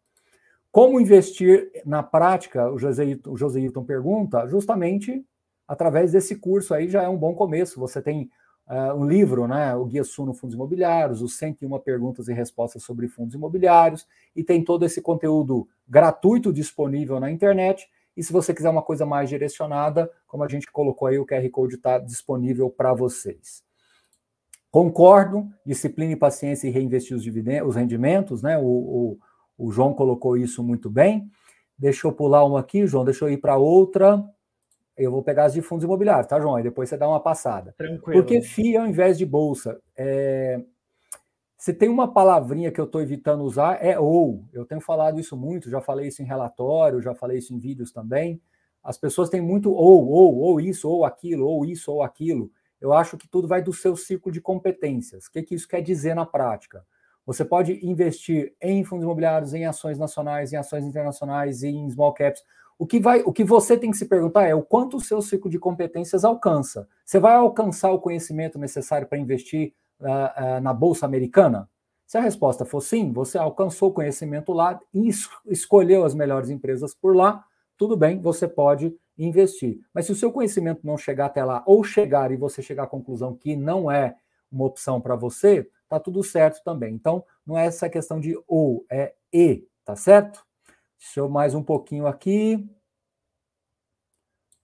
[0.72, 2.72] Como investir na prática?
[2.72, 5.26] O José, o José Hilton pergunta, justamente
[5.68, 7.82] através desse curso aí já é um bom começo.
[7.82, 8.30] Você tem
[8.68, 13.08] uh, um livro, né, o Guia Suno Fundos Imobiliários, os 101 perguntas e respostas sobre
[13.08, 17.88] fundos imobiliários, e tem todo esse conteúdo gratuito disponível na internet.
[18.16, 21.50] E se você quiser uma coisa mais direcionada, como a gente colocou aí, o QR
[21.50, 23.64] Code está disponível para vocês.
[24.70, 27.24] Concordo, disciplina e paciência e reinvestir os,
[27.66, 28.58] os rendimentos, né?
[28.58, 29.18] O, o,
[29.58, 31.30] o João colocou isso muito bem.
[31.78, 34.24] Deixa eu pular uma aqui, João, deixa eu ir para outra.
[34.96, 36.60] Eu vou pegar as de fundos imobiliários, tá, João?
[36.60, 37.74] E depois você dá uma passada.
[37.78, 38.22] Tranquilo.
[38.22, 39.80] Porque FII ao invés de bolsa.
[39.96, 40.62] É...
[41.58, 44.44] Se tem uma palavrinha que eu estou evitando usar, é ou.
[44.52, 47.92] Eu tenho falado isso muito, já falei isso em relatório, já falei isso em vídeos
[47.92, 48.42] também.
[48.84, 52.52] As pessoas têm muito ou, ou, ou isso, ou aquilo, ou isso, ou aquilo.
[52.82, 55.28] Eu acho que tudo vai do seu círculo de competências.
[55.28, 56.86] O que, que isso quer dizer na prática?
[57.26, 62.44] Você pode investir em fundos imobiliários, em ações nacionais, em ações internacionais, em small caps.
[62.78, 65.22] O que, vai, o que você tem que se perguntar é o quanto o seu
[65.22, 66.88] ciclo de competências alcança.
[67.06, 71.70] Você vai alcançar o conhecimento necessário para investir uh, uh, na Bolsa Americana?
[72.06, 76.50] Se a resposta for sim, você alcançou o conhecimento lá e es escolheu as melhores
[76.50, 77.44] empresas por lá,
[77.78, 79.80] tudo bem, você pode investir.
[79.94, 82.88] Mas se o seu conhecimento não chegar até lá, ou chegar e você chegar à
[82.88, 84.16] conclusão que não é
[84.52, 86.94] uma opção para você, tá tudo certo também.
[86.94, 90.46] Então, não é essa questão de ou, é e, tá certo?
[91.04, 92.66] Deixa eu mais um pouquinho aqui.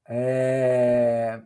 [0.08, 1.42] É...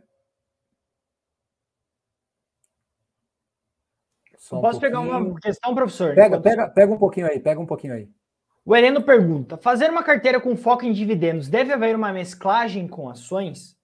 [4.52, 6.14] Um Posso pegar uma questão, professor?
[6.14, 8.08] Pega, pega, pega um pouquinho aí, pega um pouquinho aí.
[8.64, 13.08] O Heleno pergunta: fazer uma carteira com foco em dividendos deve haver uma mesclagem com
[13.08, 13.76] ações?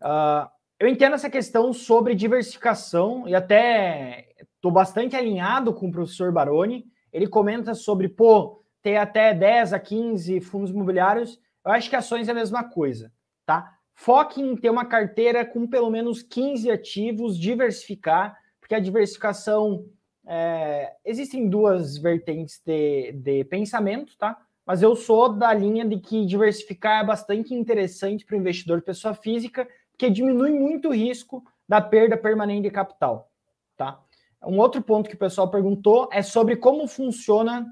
[0.00, 6.30] Uh, eu entendo essa questão sobre diversificação e até estou bastante alinhado com o professor
[6.30, 6.86] Baroni.
[7.12, 12.28] Ele comenta sobre, pô, ter até 10 a 15 fundos imobiliários, eu acho que ações
[12.28, 13.12] é a mesma coisa,
[13.44, 13.76] tá?
[13.96, 19.86] Foque em ter uma carteira com pelo menos 15 ativos, diversificar, porque a diversificação
[20.24, 24.40] é, existem duas vertentes de, de pensamento, tá?
[24.64, 29.14] Mas eu sou da linha de que diversificar é bastante interessante para o investidor pessoa
[29.14, 33.32] física, porque diminui muito o risco da perda permanente de capital,
[33.76, 34.00] tá?
[34.44, 37.66] Um outro ponto que o pessoal perguntou é sobre como funciona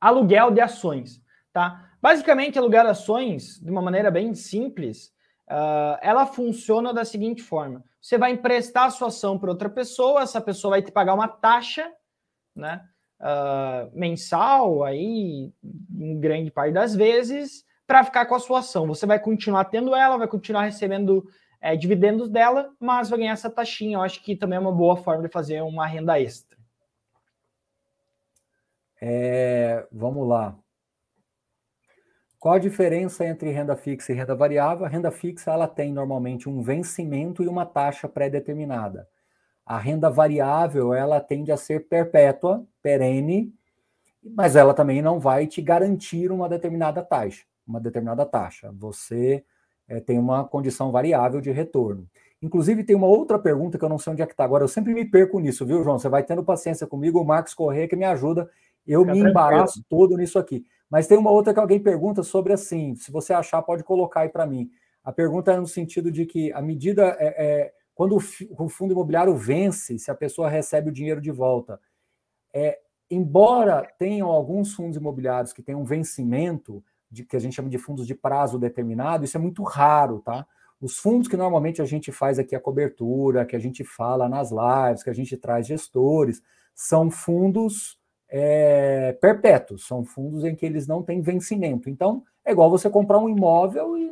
[0.00, 1.22] aluguel de ações,
[1.52, 1.90] tá?
[2.00, 5.12] Basicamente, alugar ações, de uma maneira bem simples,
[5.48, 10.22] uh, ela funciona da seguinte forma: você vai emprestar a sua ação para outra pessoa,
[10.22, 11.90] essa pessoa vai te pagar uma taxa,
[12.56, 12.82] né?
[13.20, 15.52] Uh, mensal, aí,
[15.94, 18.86] em grande parte das vezes, para ficar com a sua ação.
[18.86, 21.28] Você vai continuar tendo ela, vai continuar recebendo
[21.60, 23.96] é, dividendos dela, mas vai ganhar essa taxinha.
[23.96, 26.49] Eu acho que também é uma boa forma de fazer uma renda extra.
[29.00, 30.56] É, vamos lá.
[32.38, 34.86] Qual a diferença entre renda fixa e renda variável?
[34.86, 39.06] A renda fixa ela tem normalmente um vencimento e uma taxa pré-determinada.
[39.64, 43.54] A renda variável ela tende a ser perpétua, perene,
[44.22, 47.44] mas ela também não vai te garantir uma determinada taxa.
[47.66, 48.72] Uma determinada taxa.
[48.78, 49.44] Você
[49.86, 52.08] é, tem uma condição variável de retorno.
[52.42, 54.64] Inclusive, tem uma outra pergunta que eu não sei onde é que está agora.
[54.64, 55.98] Eu sempre me perco nisso, viu, João?
[55.98, 57.20] Você vai tendo paciência comigo.
[57.20, 58.48] O Marcos Corrêa que me ajuda
[58.92, 60.64] eu Fica me embaraço todo nisso aqui.
[60.88, 64.28] Mas tem uma outra que alguém pergunta sobre assim, se você achar, pode colocar aí
[64.28, 64.70] para mim.
[65.04, 69.36] A pergunta é no sentido de que a medida é, é quando o, fundo imobiliário
[69.36, 71.78] vence, se a pessoa recebe o dinheiro de volta.
[72.52, 72.78] É,
[73.10, 77.76] embora tenham alguns fundos imobiliários que tenham um vencimento, de, que a gente chama de
[77.76, 80.46] fundos de prazo determinado, isso é muito raro, tá?
[80.80, 84.50] Os fundos que normalmente a gente faz aqui a cobertura, que a gente fala nas
[84.50, 86.40] lives, que a gente traz gestores,
[86.74, 87.99] são fundos
[88.30, 91.90] é, perpétuos, são fundos em que eles não têm vencimento.
[91.90, 94.10] Então, é igual você comprar um imóvel e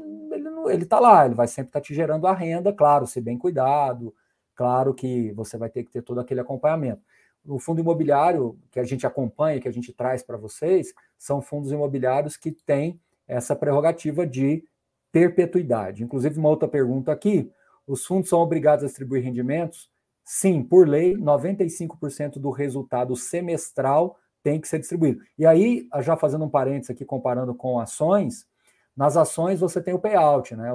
[0.70, 3.38] ele está lá, ele vai sempre estar tá te gerando a renda, claro, se bem
[3.38, 4.14] cuidado,
[4.54, 7.00] claro que você vai ter que ter todo aquele acompanhamento.
[7.46, 11.72] O fundo imobiliário que a gente acompanha, que a gente traz para vocês, são fundos
[11.72, 14.64] imobiliários que têm essa prerrogativa de
[15.12, 16.02] perpetuidade.
[16.02, 17.50] Inclusive, uma outra pergunta aqui:
[17.86, 19.90] os fundos são obrigados a distribuir rendimentos?
[20.30, 25.22] Sim, por lei, 95% do resultado semestral tem que ser distribuído.
[25.38, 28.46] E aí, já fazendo um parênteses aqui, comparando com ações,
[28.94, 30.68] nas ações você tem o payout, né?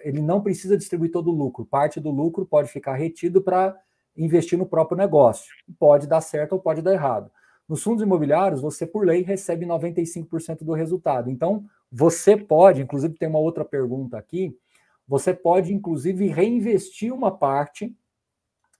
[0.00, 1.66] Ele não precisa distribuir todo o lucro.
[1.66, 3.76] Parte do lucro pode ficar retido para
[4.16, 5.52] investir no próprio negócio.
[5.78, 7.30] Pode dar certo ou pode dar errado.
[7.68, 11.30] Nos fundos imobiliários, você, por lei, recebe 95% do resultado.
[11.30, 14.56] Então, você pode, inclusive, tem uma outra pergunta aqui,
[15.06, 17.94] você pode, inclusive, reinvestir uma parte,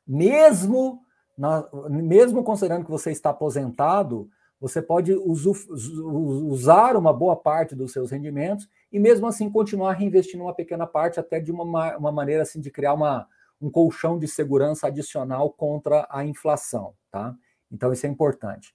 [0.07, 1.01] mesmo,
[1.37, 4.29] na, mesmo considerando que você está aposentado,
[4.61, 10.55] você pode usar uma boa parte dos seus rendimentos e mesmo assim continuar reinvestindo uma
[10.55, 13.27] pequena parte, até de uma, uma maneira assim de criar uma,
[13.61, 17.35] um colchão de segurança adicional contra a inflação, tá?
[17.71, 18.75] Então isso é importante.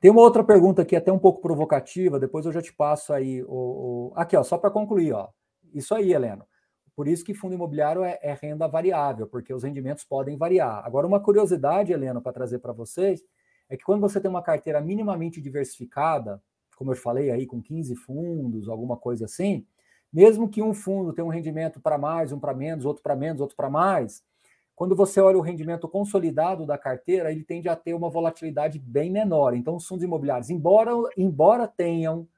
[0.00, 3.42] Tem uma outra pergunta aqui, até um pouco provocativa, depois eu já te passo aí.
[3.42, 4.12] O, o...
[4.16, 5.28] Aqui, ó, só para concluir, ó.
[5.74, 6.44] Isso aí, Heleno.
[7.00, 10.84] Por isso que fundo imobiliário é, é renda variável, porque os rendimentos podem variar.
[10.84, 13.24] Agora, uma curiosidade, Heleno, para trazer para vocês,
[13.70, 16.42] é que quando você tem uma carteira minimamente diversificada,
[16.76, 19.64] como eu falei aí, com 15 fundos, alguma coisa assim,
[20.12, 23.40] mesmo que um fundo tenha um rendimento para mais, um para menos, outro para menos,
[23.40, 24.22] outro para mais,
[24.76, 29.10] quando você olha o rendimento consolidado da carteira, ele tende a ter uma volatilidade bem
[29.10, 29.54] menor.
[29.54, 32.28] Então, os fundos imobiliários, embora, embora tenham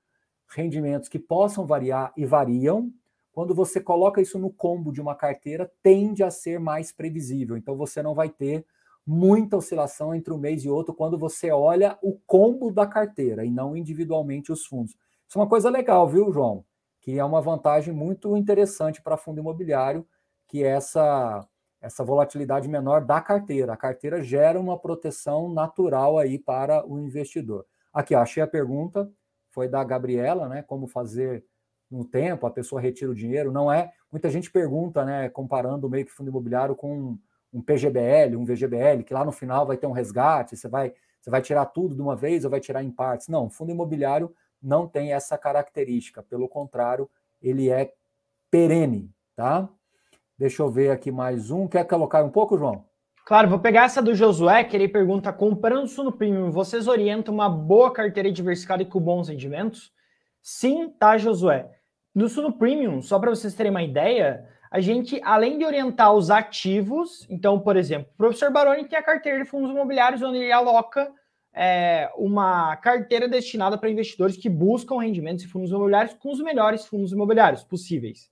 [0.47, 2.93] rendimentos que possam variar e variam,
[3.33, 7.57] quando você coloca isso no combo de uma carteira, tende a ser mais previsível.
[7.57, 8.65] Então, você não vai ter
[9.07, 13.51] muita oscilação entre um mês e outro quando você olha o combo da carteira e
[13.51, 14.95] não individualmente os fundos.
[15.27, 16.65] Isso é uma coisa legal, viu, João?
[17.01, 20.07] Que é uma vantagem muito interessante para fundo imobiliário,
[20.47, 21.49] que é essa
[21.81, 23.73] essa volatilidade menor da carteira.
[23.73, 27.67] A carteira gera uma proteção natural aí para o investidor.
[27.93, 29.11] Aqui, ó, achei a pergunta,
[29.51, 30.63] foi da Gabriela, né?
[30.63, 31.45] Como fazer
[31.93, 33.53] no tempo, a pessoa retira o dinheiro.
[33.53, 33.93] Não é.
[34.11, 35.29] Muita gente pergunta, né?
[35.29, 37.19] Comparando meio que fundo imobiliário com
[37.53, 41.31] um PGBL, um VGBL, que lá no final vai ter um resgate, você vai, você
[41.31, 43.29] vai tirar tudo de uma vez ou vai tirar em partes.
[43.29, 47.11] Não, fundo imobiliário não tem essa característica, pelo contrário,
[47.43, 47.93] ele é
[48.51, 49.69] perene, tá?
[50.39, 51.69] Deixa eu ver aqui mais um.
[51.69, 52.85] Quer colocar um pouco, João?
[53.25, 57.49] Claro, vou pegar essa do Josué, que ele pergunta: comprando Suno Premium, vocês orientam uma
[57.49, 59.93] boa carteira diversificada e com bons rendimentos?
[60.41, 61.71] Sim, tá, Josué.
[62.15, 66.31] No Suno Premium, só para vocês terem uma ideia, a gente, além de orientar os
[66.31, 70.53] ativos, então, por exemplo, o professor Baroni tem a carteira de fundos imobiliários, onde ele
[70.53, 71.11] aloca
[71.55, 76.87] é, uma carteira destinada para investidores que buscam rendimentos em fundos imobiliários com os melhores
[76.87, 78.31] fundos imobiliários possíveis.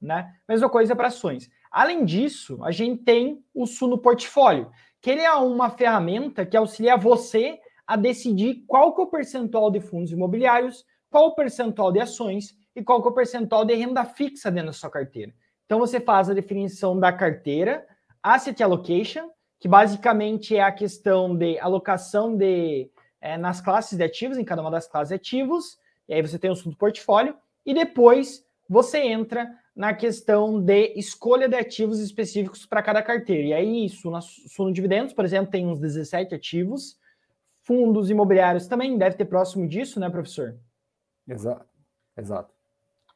[0.00, 0.32] Né?
[0.48, 1.48] Mesma coisa para ações.
[1.70, 4.70] Além disso, a gente tem o Suno Portfólio,
[5.00, 9.70] que ele é uma ferramenta que auxilia você a decidir qual que é o percentual
[9.70, 13.74] de fundos imobiliários, qual o percentual de ações e qual que é o percentual de
[13.74, 15.32] renda fixa dentro da sua carteira.
[15.66, 17.86] Então você faz a definição da carteira,
[18.22, 24.36] asset allocation, que basicamente é a questão de alocação de é, nas classes de ativos,
[24.36, 27.72] em cada uma das classes de ativos, e aí você tem o fundo portfólio, e
[27.72, 33.48] depois você entra na questão de escolha de ativos específicos para cada carteira.
[33.48, 36.98] E aí, isso na Suno Dividendos, por exemplo, tem uns 17 ativos.
[37.62, 40.58] Fundos imobiliários também deve ter próximo disso, né, professor?
[41.28, 41.66] Exato.
[42.16, 42.52] Exato.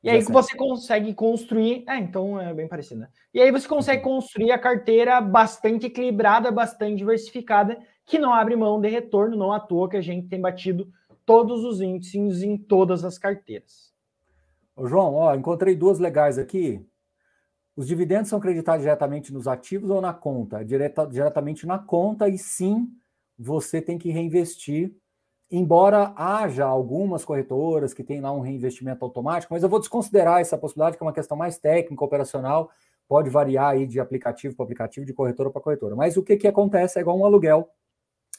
[0.07, 1.83] E aí você consegue construir.
[1.89, 3.09] É, então é bem parecido, né?
[3.35, 8.81] E aí você consegue construir a carteira bastante equilibrada, bastante diversificada, que não abre mão
[8.81, 10.89] de retorno, não à toa que a gente tem batido
[11.25, 13.93] todos os índices em todas as carteiras.
[14.77, 16.81] Ô, João, ó, encontrei duas legais aqui.
[17.75, 20.65] Os dividendos são creditados diretamente nos ativos ou na conta?
[20.65, 22.89] Direta, diretamente na conta, e sim,
[23.37, 24.95] você tem que reinvestir
[25.51, 30.59] embora haja algumas corretoras que têm lá um reinvestimento automático, mas eu vou desconsiderar essa
[30.59, 32.71] possibilidade, que é uma questão mais técnica, operacional,
[33.09, 35.95] pode variar aí de aplicativo para aplicativo, de corretora para corretora.
[35.95, 37.69] Mas o que, que acontece é igual um aluguel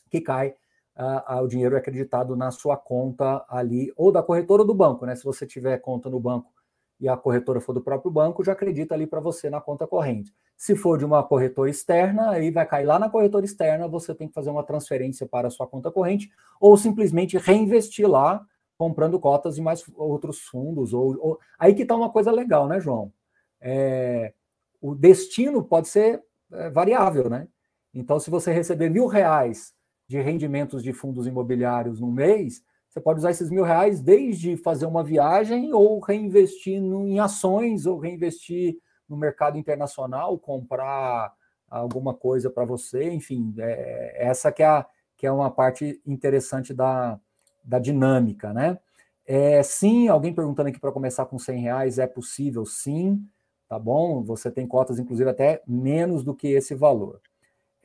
[0.10, 0.56] que cai,
[0.98, 4.74] uh, uh, o dinheiro é acreditado na sua conta ali, ou da corretora ou do
[4.76, 5.16] banco, né?
[5.16, 6.52] Se você tiver conta no banco
[7.00, 10.34] e a corretora for do próprio banco, já acredita ali para você na conta corrente.
[10.58, 14.28] Se for de uma corretora externa, aí vai cair lá na corretora externa, você tem
[14.28, 18.44] que fazer uma transferência para a sua conta corrente ou simplesmente reinvestir lá,
[18.76, 20.94] comprando cotas de mais outros fundos.
[20.94, 21.40] Ou, ou...
[21.60, 23.14] Aí que está uma coisa legal, né, João?
[23.62, 24.34] É...
[24.82, 27.48] O destino pode ser é, variável, né?
[27.94, 29.74] Então, se você receber mil reais
[30.08, 34.86] de rendimentos de fundos imobiliários no mês, você pode usar esses mil reais desde fazer
[34.86, 38.78] uma viagem ou reinvestir em ações ou reinvestir
[39.10, 41.34] no mercado internacional, comprar
[41.70, 44.86] alguma coisa para você, enfim, é, essa que é, a,
[45.16, 47.20] que é uma parte interessante da,
[47.64, 48.80] da dinâmica, né?
[49.26, 53.22] É, sim, alguém perguntando aqui para começar com 100 reais, é possível, sim,
[53.68, 54.24] tá bom?
[54.24, 57.20] Você tem cotas, inclusive, até menos do que esse valor.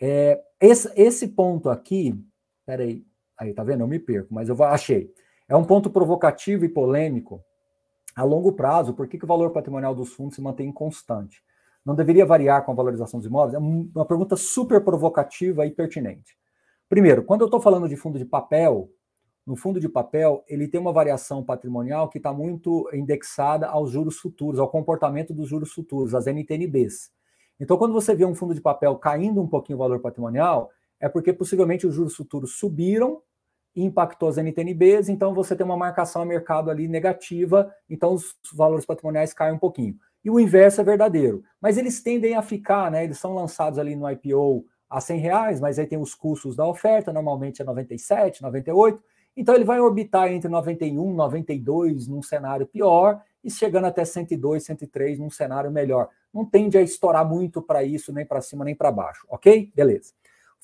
[0.01, 2.15] É, esse, esse ponto aqui,
[2.65, 3.05] peraí,
[3.43, 3.81] Aí, tá vendo?
[3.81, 5.13] Eu me perco, mas eu achei.
[5.49, 7.43] É um ponto provocativo e polêmico
[8.15, 8.95] a longo prazo.
[8.95, 11.43] Por que, que o valor patrimonial dos fundos se mantém constante?
[11.85, 13.55] Não deveria variar com a valorização dos imóveis?
[13.55, 16.37] É uma pergunta super provocativa e pertinente.
[16.89, 18.91] Primeiro, quando eu estou falando de fundo de papel,
[19.47, 24.19] no fundo de papel, ele tem uma variação patrimonial que está muito indexada aos juros
[24.19, 27.11] futuros, ao comportamento dos juros futuros, as NTNBs.
[27.59, 31.09] Então, quando você vê um fundo de papel caindo um pouquinho o valor patrimonial, é
[31.09, 33.21] porque possivelmente os juros futuros subiram
[33.75, 38.85] impactou as NTNBs, então você tem uma marcação a mercado ali negativa, então os valores
[38.85, 39.97] patrimoniais caem um pouquinho.
[40.25, 41.43] E o inverso é verdadeiro.
[41.61, 43.03] Mas eles tendem a ficar, né?
[43.05, 46.67] Eles são lançados ali no IPO a 100 reais, mas aí tem os custos da
[46.67, 49.03] oferta, normalmente é 97, 98,
[49.35, 55.19] então ele vai orbitar entre 91, 92 num cenário pior e chegando até 102, 103
[55.19, 56.11] num cenário melhor.
[56.33, 59.73] Não tende a estourar muito para isso, nem para cima, nem para baixo, ok?
[59.75, 60.13] Beleza.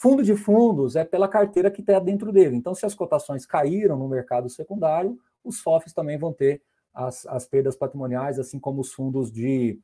[0.01, 2.55] Fundo de fundos é pela carteira que está dentro dele.
[2.55, 6.63] Então, se as cotações caíram no mercado secundário, os FOFs também vão ter
[6.95, 9.81] as, as perdas patrimoniais, assim como os fundos de.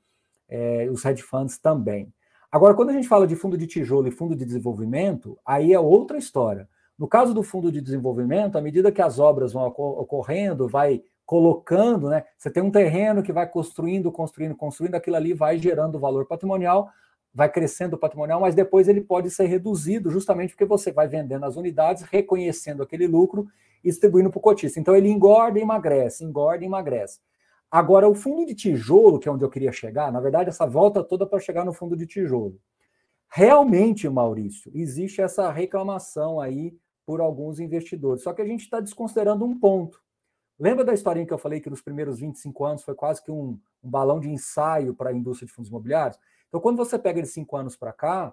[0.49, 2.15] Eh, os hedge funds também.
[2.51, 5.81] Agora, quando a gente fala de fundo de tijolo e fundo de desenvolvimento, aí é
[5.81, 6.69] outra história.
[6.97, 12.09] No caso do fundo de desenvolvimento, à medida que as obras vão ocorrendo, vai colocando,
[12.09, 12.25] né?
[12.39, 16.89] Você tem um terreno que vai construindo, construindo, construindo, aquilo ali vai gerando valor patrimonial,
[17.35, 21.45] vai crescendo o patrimonial, mas depois ele pode ser reduzido justamente porque você vai vendendo
[21.45, 23.49] as unidades, reconhecendo aquele lucro
[23.82, 24.78] e distribuindo para o cotista.
[24.78, 27.18] Então ele engorda e emagrece, engorda e emagrece.
[27.68, 31.03] Agora, o fundo de tijolo, que é onde eu queria chegar, na verdade, essa volta
[31.03, 32.57] toda para chegar no fundo de tijolo.
[33.28, 36.72] Realmente, Maurício, existe essa reclamação aí
[37.05, 38.22] por alguns investidores.
[38.22, 40.01] Só que a gente está desconsiderando um ponto.
[40.57, 43.59] Lembra da historinha que eu falei que nos primeiros 25 anos foi quase que um,
[43.82, 46.16] um balão de ensaio para a indústria de fundos imobiliários?
[46.55, 48.33] Então, quando você pega de cinco anos para cá,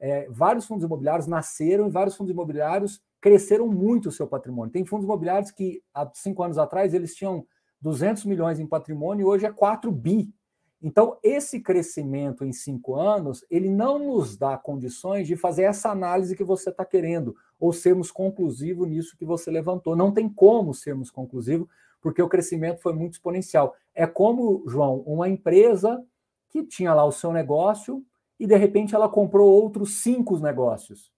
[0.00, 4.72] é, vários fundos imobiliários nasceram e vários fundos imobiliários cresceram muito o seu patrimônio.
[4.72, 7.46] Tem fundos imobiliários que há cinco anos atrás eles tinham
[7.82, 10.32] 200 milhões em patrimônio e hoje é 4 bi.
[10.80, 16.34] Então, esse crescimento em cinco anos, ele não nos dá condições de fazer essa análise
[16.34, 19.94] que você está querendo, ou sermos conclusivos nisso que você levantou.
[19.94, 21.68] Não tem como sermos conclusivos,
[22.00, 23.76] porque o crescimento foi muito exponencial.
[23.94, 26.02] É como, João, uma empresa
[26.50, 28.04] que tinha lá o seu negócio
[28.38, 31.12] e, de repente, ela comprou outros cinco negócios.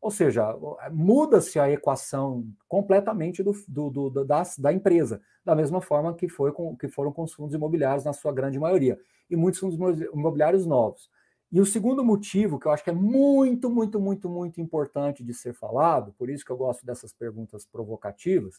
[0.00, 0.56] Ou seja,
[0.90, 6.76] muda-se a equação completamente do, do, do, da, empresa, da mesma forma que, foi com,
[6.76, 8.98] que foram com os fundos imobiliários, na sua grande maioria,
[9.30, 9.78] e muitos fundos
[10.12, 11.08] imobiliários novos.
[11.52, 15.34] E o segundo motivo, que eu acho que é muito, muito, muito, muito importante de
[15.34, 18.56] ser falado, por isso que eu gosto dessas perguntas provocativas,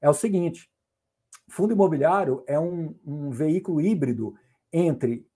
[0.00, 0.70] é o seguinte:
[1.48, 4.34] fundo imobiliário é um, um veículo híbrido
[4.72, 5.26] entre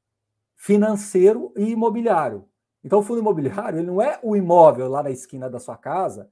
[0.61, 2.47] financeiro e imobiliário.
[2.85, 6.31] Então, o fundo imobiliário ele não é o imóvel lá na esquina da sua casa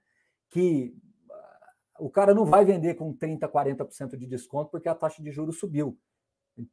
[0.50, 0.94] que
[1.30, 5.30] ah, o cara não vai vender com 30%, 40% de desconto porque a taxa de
[5.30, 5.98] juros subiu.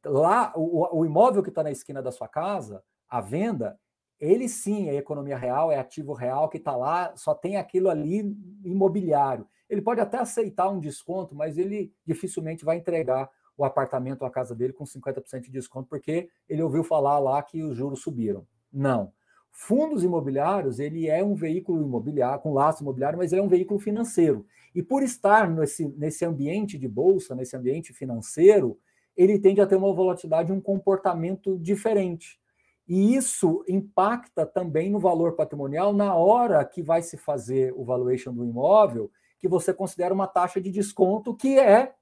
[0.04, 3.80] Lá, o, o imóvel que está na esquina da sua casa, a venda,
[4.20, 8.36] ele sim é economia real, é ativo real que está lá, só tem aquilo ali
[8.64, 9.48] imobiliário.
[9.66, 14.30] Ele pode até aceitar um desconto, mas ele dificilmente vai entregar o apartamento ou a
[14.30, 18.46] casa dele com 50% de desconto, porque ele ouviu falar lá que os juros subiram.
[18.72, 19.12] Não.
[19.50, 23.80] Fundos imobiliários, ele é um veículo imobiliário, com laço imobiliário, mas ele é um veículo
[23.80, 24.44] financeiro.
[24.74, 28.78] E por estar nesse, nesse ambiente de bolsa, nesse ambiente financeiro,
[29.16, 32.38] ele tende a ter uma volatilidade, um comportamento diferente.
[32.86, 38.32] E isso impacta também no valor patrimonial na hora que vai se fazer o valuation
[38.32, 41.94] do imóvel, que você considera uma taxa de desconto, que é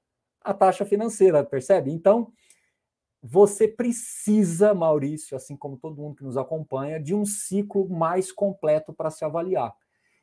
[0.45, 1.91] a taxa financeira, percebe?
[1.91, 2.31] Então,
[3.21, 8.93] você precisa, Maurício, assim como todo mundo que nos acompanha, de um ciclo mais completo
[8.93, 9.73] para se avaliar.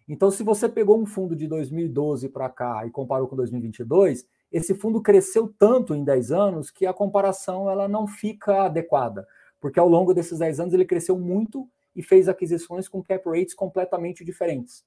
[0.08, 4.74] Então, se você pegou um fundo de 2012 para cá e comparou com 2022, esse
[4.74, 9.26] fundo cresceu tanto em 10 anos que a comparação ela não fica adequada,
[9.60, 13.54] porque ao longo desses 10 anos ele cresceu muito e fez aquisições com cap rates
[13.54, 14.84] completamente diferentes.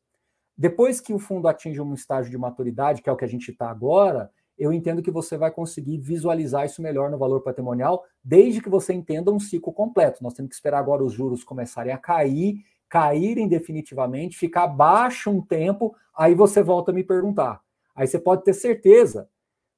[0.57, 3.51] Depois que o fundo atinge um estágio de maturidade, que é o que a gente
[3.51, 8.61] está agora, eu entendo que você vai conseguir visualizar isso melhor no valor patrimonial, desde
[8.61, 10.23] que você entenda um ciclo completo.
[10.23, 15.41] Nós temos que esperar agora os juros começarem a cair, caírem definitivamente, ficar abaixo um
[15.41, 17.61] tempo, aí você volta a me perguntar.
[17.93, 19.29] Aí você pode ter certeza.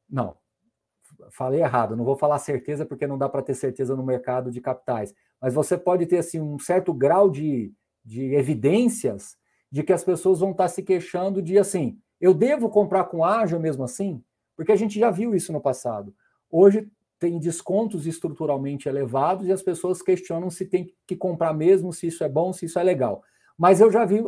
[0.10, 0.36] Não,
[1.32, 4.62] falei errado, não vou falar certeza porque não dá para ter certeza no mercado de
[4.62, 7.74] capitais, mas você pode ter assim um certo grau de,
[8.04, 9.38] de evidências
[9.72, 13.60] de que as pessoas vão estar se queixando de assim, eu devo comprar com ágil
[13.60, 14.24] mesmo assim?
[14.58, 16.14] Porque a gente já viu isso no passado.
[16.52, 16.90] Hoje
[17.20, 22.24] tem descontos estruturalmente elevados e as pessoas questionam se tem que comprar mesmo, se isso
[22.24, 23.24] é bom, se isso é legal.
[23.58, 24.22] Mas eu já vi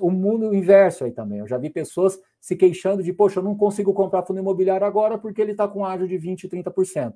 [0.00, 1.38] o, mundo inverso aí também.
[1.38, 5.18] Eu já vi pessoas se queixando de, poxa, eu não consigo comprar fundo imobiliário agora
[5.18, 7.14] porque ele está com ágio de 20%, 30%.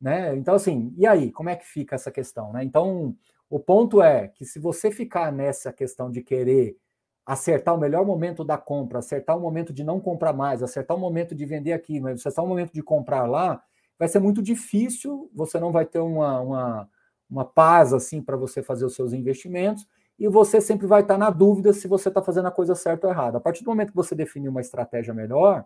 [0.00, 0.34] Né?
[0.36, 2.52] Então, assim, e aí, como é que fica essa questão?
[2.52, 2.64] Né?
[2.64, 3.16] Então,
[3.48, 6.76] o ponto é que se você ficar nessa questão de querer
[7.24, 11.00] acertar o melhor momento da compra, acertar o momento de não comprar mais, acertar o
[11.00, 13.62] momento de vender aqui, mas acertar o momento de comprar lá,
[13.98, 16.88] vai ser muito difícil, você não vai ter uma, uma,
[17.30, 19.86] uma paz assim para você fazer os seus investimentos,
[20.18, 23.12] e você sempre vai estar na dúvida se você está fazendo a coisa certa ou
[23.12, 23.38] errada.
[23.38, 25.64] A partir do momento que você definir uma estratégia melhor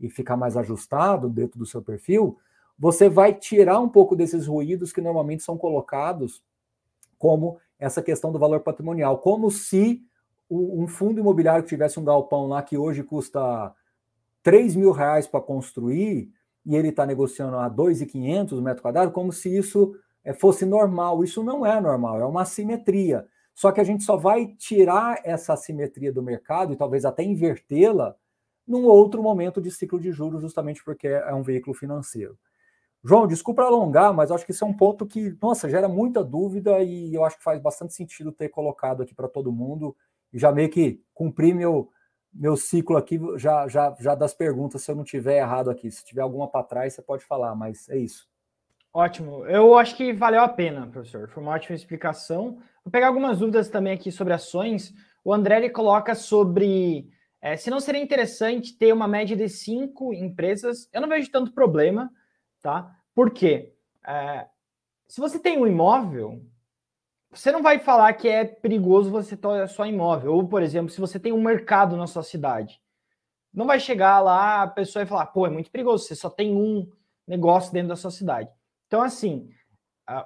[0.00, 2.38] e ficar mais ajustado dentro do seu perfil,
[2.78, 6.42] você vai tirar um pouco desses ruídos que normalmente são colocados
[7.18, 10.02] como essa questão do valor patrimonial, como se
[10.50, 13.74] um fundo imobiliário que tivesse um galpão lá que hoje custa
[14.42, 16.30] 3 mil reais para construir
[16.64, 21.22] e ele está negociando a 2.500 metros quadrados, como se isso eh, fosse normal.
[21.22, 23.26] Isso não é normal, é uma assimetria.
[23.54, 28.14] Só que a gente só vai tirar essa assimetria do mercado e talvez até invertê-la
[28.66, 32.36] num outro momento de ciclo de juros, justamente porque é um veículo financeiro.
[33.02, 36.82] João, desculpa alongar, mas acho que isso é um ponto que, nossa, gera muita dúvida
[36.82, 39.96] e eu acho que faz bastante sentido ter colocado aqui para todo mundo
[40.38, 41.90] já meio que cumprir meu,
[42.32, 45.90] meu ciclo aqui já, já, já das perguntas, se eu não tiver errado aqui.
[45.90, 48.28] Se tiver alguma para trás, você pode falar, mas é isso.
[48.92, 49.44] Ótimo.
[49.46, 51.28] Eu acho que valeu a pena, professor.
[51.28, 52.58] Foi uma ótima explicação.
[52.84, 54.94] Vou pegar algumas dúvidas também aqui sobre ações.
[55.22, 57.10] O André ele coloca sobre
[57.40, 60.88] é, se não seria interessante ter uma média de cinco empresas.
[60.92, 62.10] Eu não vejo tanto problema,
[62.62, 62.90] tá?
[63.14, 63.72] Por quê?
[64.06, 64.46] É,
[65.06, 66.42] se você tem um imóvel,
[67.32, 70.34] você não vai falar que é perigoso você ter só imóvel.
[70.34, 72.80] Ou, por exemplo, se você tem um mercado na sua cidade,
[73.52, 76.54] não vai chegar lá a pessoa e falar, pô, é muito perigoso, você só tem
[76.54, 76.90] um
[77.26, 78.50] negócio dentro da sua cidade.
[78.86, 79.48] Então, assim,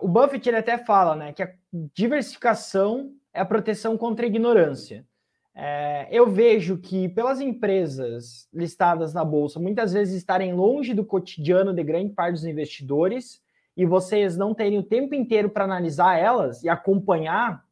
[0.01, 1.53] o Buffett ele até fala né, que a
[1.95, 5.07] diversificação é a proteção contra a ignorância.
[5.55, 11.75] É, eu vejo que pelas empresas listadas na bolsa muitas vezes estarem longe do cotidiano
[11.75, 13.41] de grande parte dos investidores
[13.81, 17.65] e vocês não terem o tempo inteiro para analisar elas e acompanhar,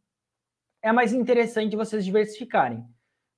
[0.81, 2.83] é mais interessante vocês diversificarem,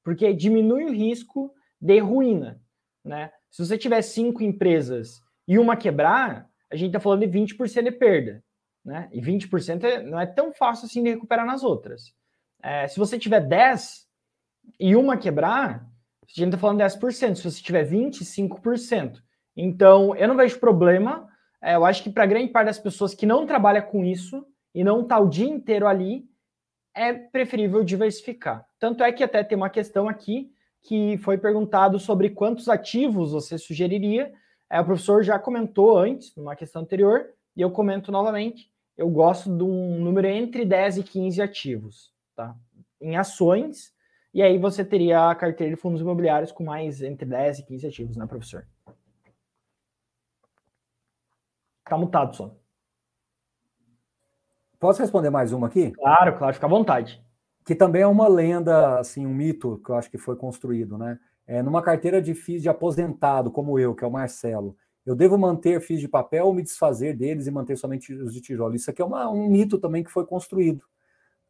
[0.04, 2.62] porque diminui o risco de ruína.
[3.04, 3.32] Né?
[3.50, 7.90] Se você tiver cinco empresas e uma quebrar, a gente está falando de 20% de
[7.90, 8.44] perda.
[8.84, 9.08] Né?
[9.10, 12.14] E 20% é, não é tão fácil assim de recuperar nas outras.
[12.62, 14.06] É, se você tiver 10
[14.78, 15.84] e uma quebrar,
[16.22, 17.34] a gente está falando 10%.
[17.34, 19.20] Se você tiver 25%.
[19.56, 21.28] Então, eu não vejo problema.
[21.62, 24.82] É, eu acho que para grande parte das pessoas que não trabalha com isso e
[24.82, 26.28] não está o dia inteiro ali,
[26.94, 28.66] é preferível diversificar.
[28.78, 30.50] Tanto é que até tem uma questão aqui
[30.82, 34.32] que foi perguntado sobre quantos ativos você sugeriria.
[34.68, 38.70] É, o professor já comentou antes, numa questão anterior, e eu comento novamente.
[38.96, 42.54] Eu gosto de um número entre 10 e 15 ativos, tá?
[43.00, 43.92] Em ações,
[44.32, 47.86] e aí você teria a carteira de fundos imobiliários com mais entre 10 e 15
[47.86, 48.66] ativos, né, professor?
[51.90, 52.54] Tá mutado só.
[54.78, 55.90] Posso responder mais uma aqui?
[55.90, 57.20] Claro, claro, fica à vontade.
[57.64, 61.18] Que também é uma lenda, assim, um mito que eu acho que foi construído, né?
[61.48, 65.36] É, numa carteira de FIIs de aposentado, como eu, que é o Marcelo, eu devo
[65.36, 68.76] manter FIIs de papel ou me desfazer deles e manter somente os de tijolo?
[68.76, 70.84] Isso aqui é uma, um mito também que foi construído,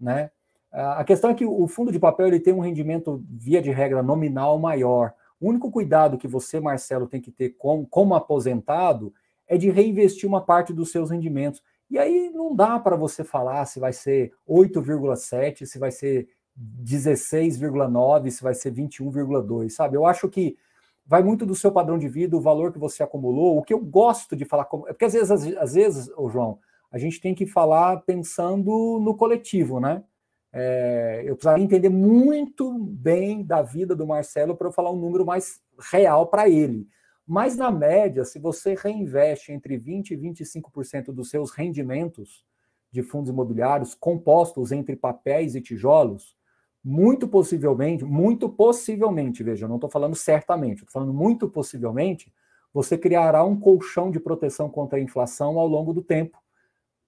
[0.01, 0.31] né?
[0.73, 4.03] A questão é que o fundo de papel ele tem um rendimento, via de regra,
[4.03, 5.13] nominal maior.
[5.39, 9.13] O único cuidado que você, Marcelo, tem que ter com, como aposentado
[9.51, 11.61] é de reinvestir uma parte dos seus rendimentos.
[11.91, 18.31] E aí não dá para você falar se vai ser 8,7, se vai ser 16,9,
[18.31, 19.97] se vai ser 21,2, sabe?
[19.97, 20.57] Eu acho que
[21.05, 23.59] vai muito do seu padrão de vida, o valor que você acumulou.
[23.59, 26.61] O que eu gosto de falar, é porque às vezes, às, às vezes, ô João,
[26.89, 30.05] a gente tem que falar pensando no coletivo, né?
[30.53, 35.27] É, eu precisaria entender muito bem da vida do Marcelo para eu falar um número
[35.27, 35.61] mais
[35.91, 36.87] real para ele.
[37.33, 42.45] Mas, na média, se você reinveste entre 20% e 25% dos seus rendimentos
[42.91, 46.37] de fundos imobiliários compostos entre papéis e tijolos,
[46.83, 52.35] muito possivelmente, muito possivelmente, veja, eu não estou falando certamente, estou falando muito possivelmente,
[52.75, 56.37] você criará um colchão de proteção contra a inflação ao longo do tempo.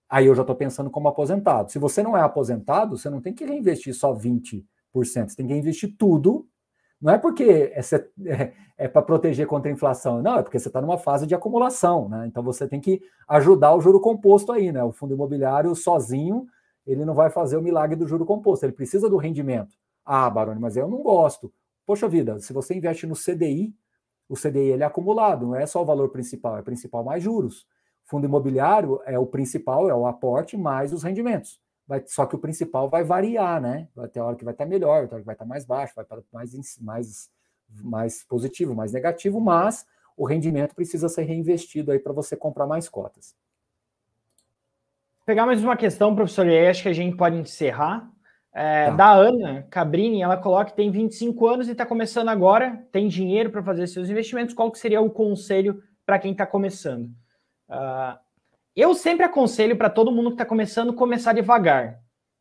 [0.08, 1.72] Aí eu já estou pensando como aposentado.
[1.72, 5.54] Se você não é aposentado, você não tem que reinvestir só 20%, você tem que
[5.54, 6.46] investir tudo
[7.02, 7.80] não é porque é,
[8.26, 11.34] é, é para proteger contra a inflação, não, é porque você está numa fase de
[11.34, 12.26] acumulação, né?
[12.28, 14.84] Então você tem que ajudar o juro composto aí, né?
[14.84, 16.46] O fundo imobiliário sozinho,
[16.86, 19.76] ele não vai fazer o milagre do juro composto, ele precisa do rendimento.
[20.04, 21.52] Ah, Baroni, mas eu não gosto.
[21.84, 23.74] Poxa vida, se você investe no CDI,
[24.28, 27.66] o CDI ele é acumulado, não é só o valor principal, é principal mais juros.
[28.04, 31.60] Fundo imobiliário é o principal, é o aporte mais os rendimentos.
[31.86, 33.88] Vai, só que o principal vai variar, né?
[33.94, 35.94] Vai ter hora que vai estar melhor, vai ter hora que vai estar mais baixo,
[35.94, 37.30] vai estar mais, mais,
[37.82, 39.86] mais positivo, mais negativo, mas
[40.16, 43.34] o rendimento precisa ser reinvestido aí para você comprar mais cotas.
[45.24, 48.10] Pegar mais uma questão, professor, e acho que a gente pode encerrar.
[48.52, 48.96] É, tá.
[48.96, 53.50] Da Ana Cabrini, ela coloca que tem 25 anos e está começando agora, tem dinheiro
[53.50, 54.54] para fazer seus investimentos.
[54.54, 57.06] Qual que seria o conselho para quem está começando?
[57.68, 58.18] Uh,
[58.74, 62.00] eu sempre aconselho para todo mundo que está começando começar devagar,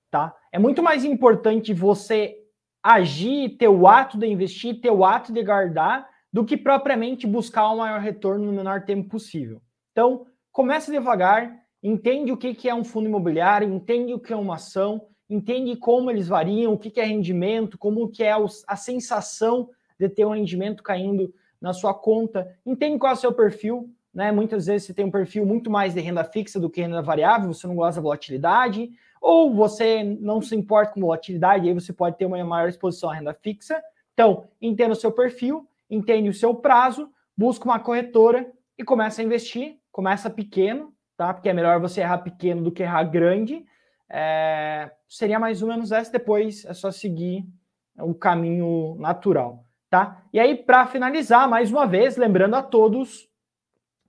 [0.09, 0.35] tá?
[0.51, 2.37] É muito mais importante você
[2.81, 7.69] agir, ter o ato de investir, ter o ato de guardar, do que propriamente buscar
[7.69, 9.61] o maior retorno no menor tempo possível.
[9.91, 11.53] Então, comece devagar,
[11.83, 16.09] entende o que é um fundo imobiliário, entende o que é uma ação, entende como
[16.09, 18.33] eles variam, o que é rendimento, como que é
[18.67, 23.33] a sensação de ter um rendimento caindo na sua conta, entende qual é o seu
[23.33, 24.31] perfil, né?
[24.31, 27.53] Muitas vezes você tem um perfil muito mais de renda fixa do que renda variável,
[27.53, 32.17] você não gosta da volatilidade, ou você não se importa com volatilidade, aí você pode
[32.17, 33.81] ter uma maior exposição à renda fixa.
[34.13, 39.25] Então, entenda o seu perfil, entende o seu prazo, busca uma corretora e começa a
[39.25, 39.77] investir.
[39.91, 41.33] Começa pequeno, tá?
[41.33, 43.65] Porque é melhor você errar pequeno do que errar grande.
[44.09, 44.91] É...
[45.07, 46.11] seria mais ou menos essa.
[46.11, 47.45] Depois é só seguir
[47.99, 50.23] o caminho natural, tá?
[50.33, 53.29] E aí, para finalizar, mais uma vez, lembrando a todos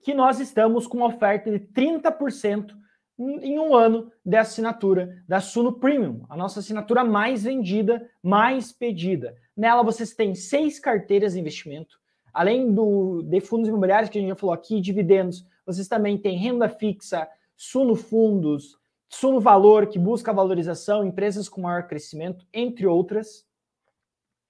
[0.03, 2.77] que nós estamos com uma oferta de 30%
[3.19, 9.37] em um ano de assinatura da Suno Premium, a nossa assinatura mais vendida, mais pedida.
[9.57, 12.01] Nela vocês têm seis carteiras de investimento,
[12.33, 16.37] além do de fundos imobiliários que a gente já falou aqui, dividendos, vocês também têm
[16.37, 18.77] renda fixa, Suno Fundos,
[19.09, 23.47] Suno Valor, que busca valorização, empresas com maior crescimento, entre outras.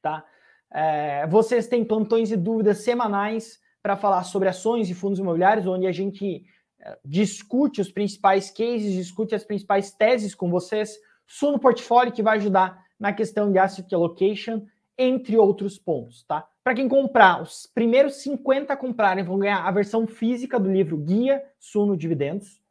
[0.01, 0.25] Tá?
[0.71, 5.87] É, vocês têm plantões e dúvidas semanais para falar sobre ações e fundos imobiliários, onde
[5.87, 6.45] a gente
[6.81, 10.97] é, discute os principais cases, discute as principais teses com vocês,
[11.27, 14.65] Suno Portfólio, que vai ajudar na questão de asset allocation,
[14.97, 16.47] entre outros pontos, tá?
[16.63, 21.43] Para quem comprar, os primeiros 50 comprarem vão ganhar a versão física do livro Guia
[21.59, 22.63] Suno Dividendos.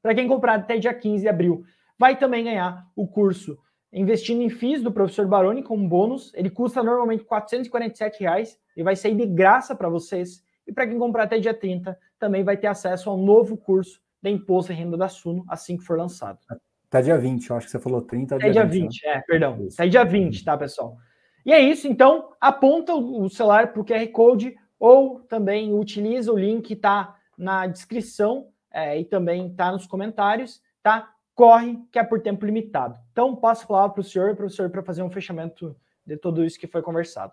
[0.00, 1.64] Para quem comprar até dia 15 de abril,
[1.98, 3.58] vai também ganhar o curso
[3.92, 6.32] Investindo em FIIs do professor Baroni como bônus.
[6.34, 10.42] Ele custa normalmente 447 reais e vai sair de graça para vocês.
[10.66, 14.30] E para quem comprar até dia 30, também vai ter acesso ao novo curso de
[14.30, 16.38] Imposto e Renda da Suno assim que for lançado.
[16.88, 18.36] Até dia 20, eu acho que você falou 30.
[18.36, 19.12] Até dia 20, 20 né?
[19.12, 19.66] é, perdão.
[19.72, 20.96] Até dia 20, tá, pessoal?
[21.44, 26.38] E é isso, então, aponta o celular para o QR Code ou também utiliza o
[26.38, 31.08] link que está na descrição é, e também está nos comentários, tá?
[31.34, 32.98] Corre, que é por tempo limitado.
[33.12, 35.74] Então, passo a palavra para o senhor, professor, para fazer um fechamento
[36.06, 37.32] de tudo isso que foi conversado.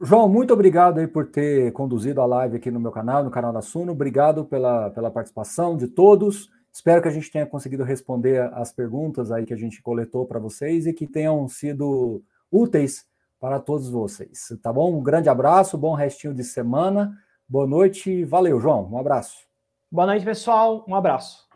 [0.00, 3.52] João, muito obrigado aí por ter conduzido a live aqui no meu canal, no canal
[3.52, 3.92] da Suno.
[3.92, 6.50] Obrigado pela, pela participação de todos.
[6.72, 10.40] Espero que a gente tenha conseguido responder as perguntas aí que a gente coletou para
[10.40, 13.06] vocês e que tenham sido úteis
[13.38, 14.48] para todos vocês.
[14.60, 14.98] Tá bom?
[14.98, 17.16] Um grande abraço, bom restinho de semana.
[17.48, 18.90] Boa noite, valeu, João.
[18.90, 19.46] Um abraço.
[19.90, 20.84] Boa noite, pessoal.
[20.88, 21.53] Um abraço.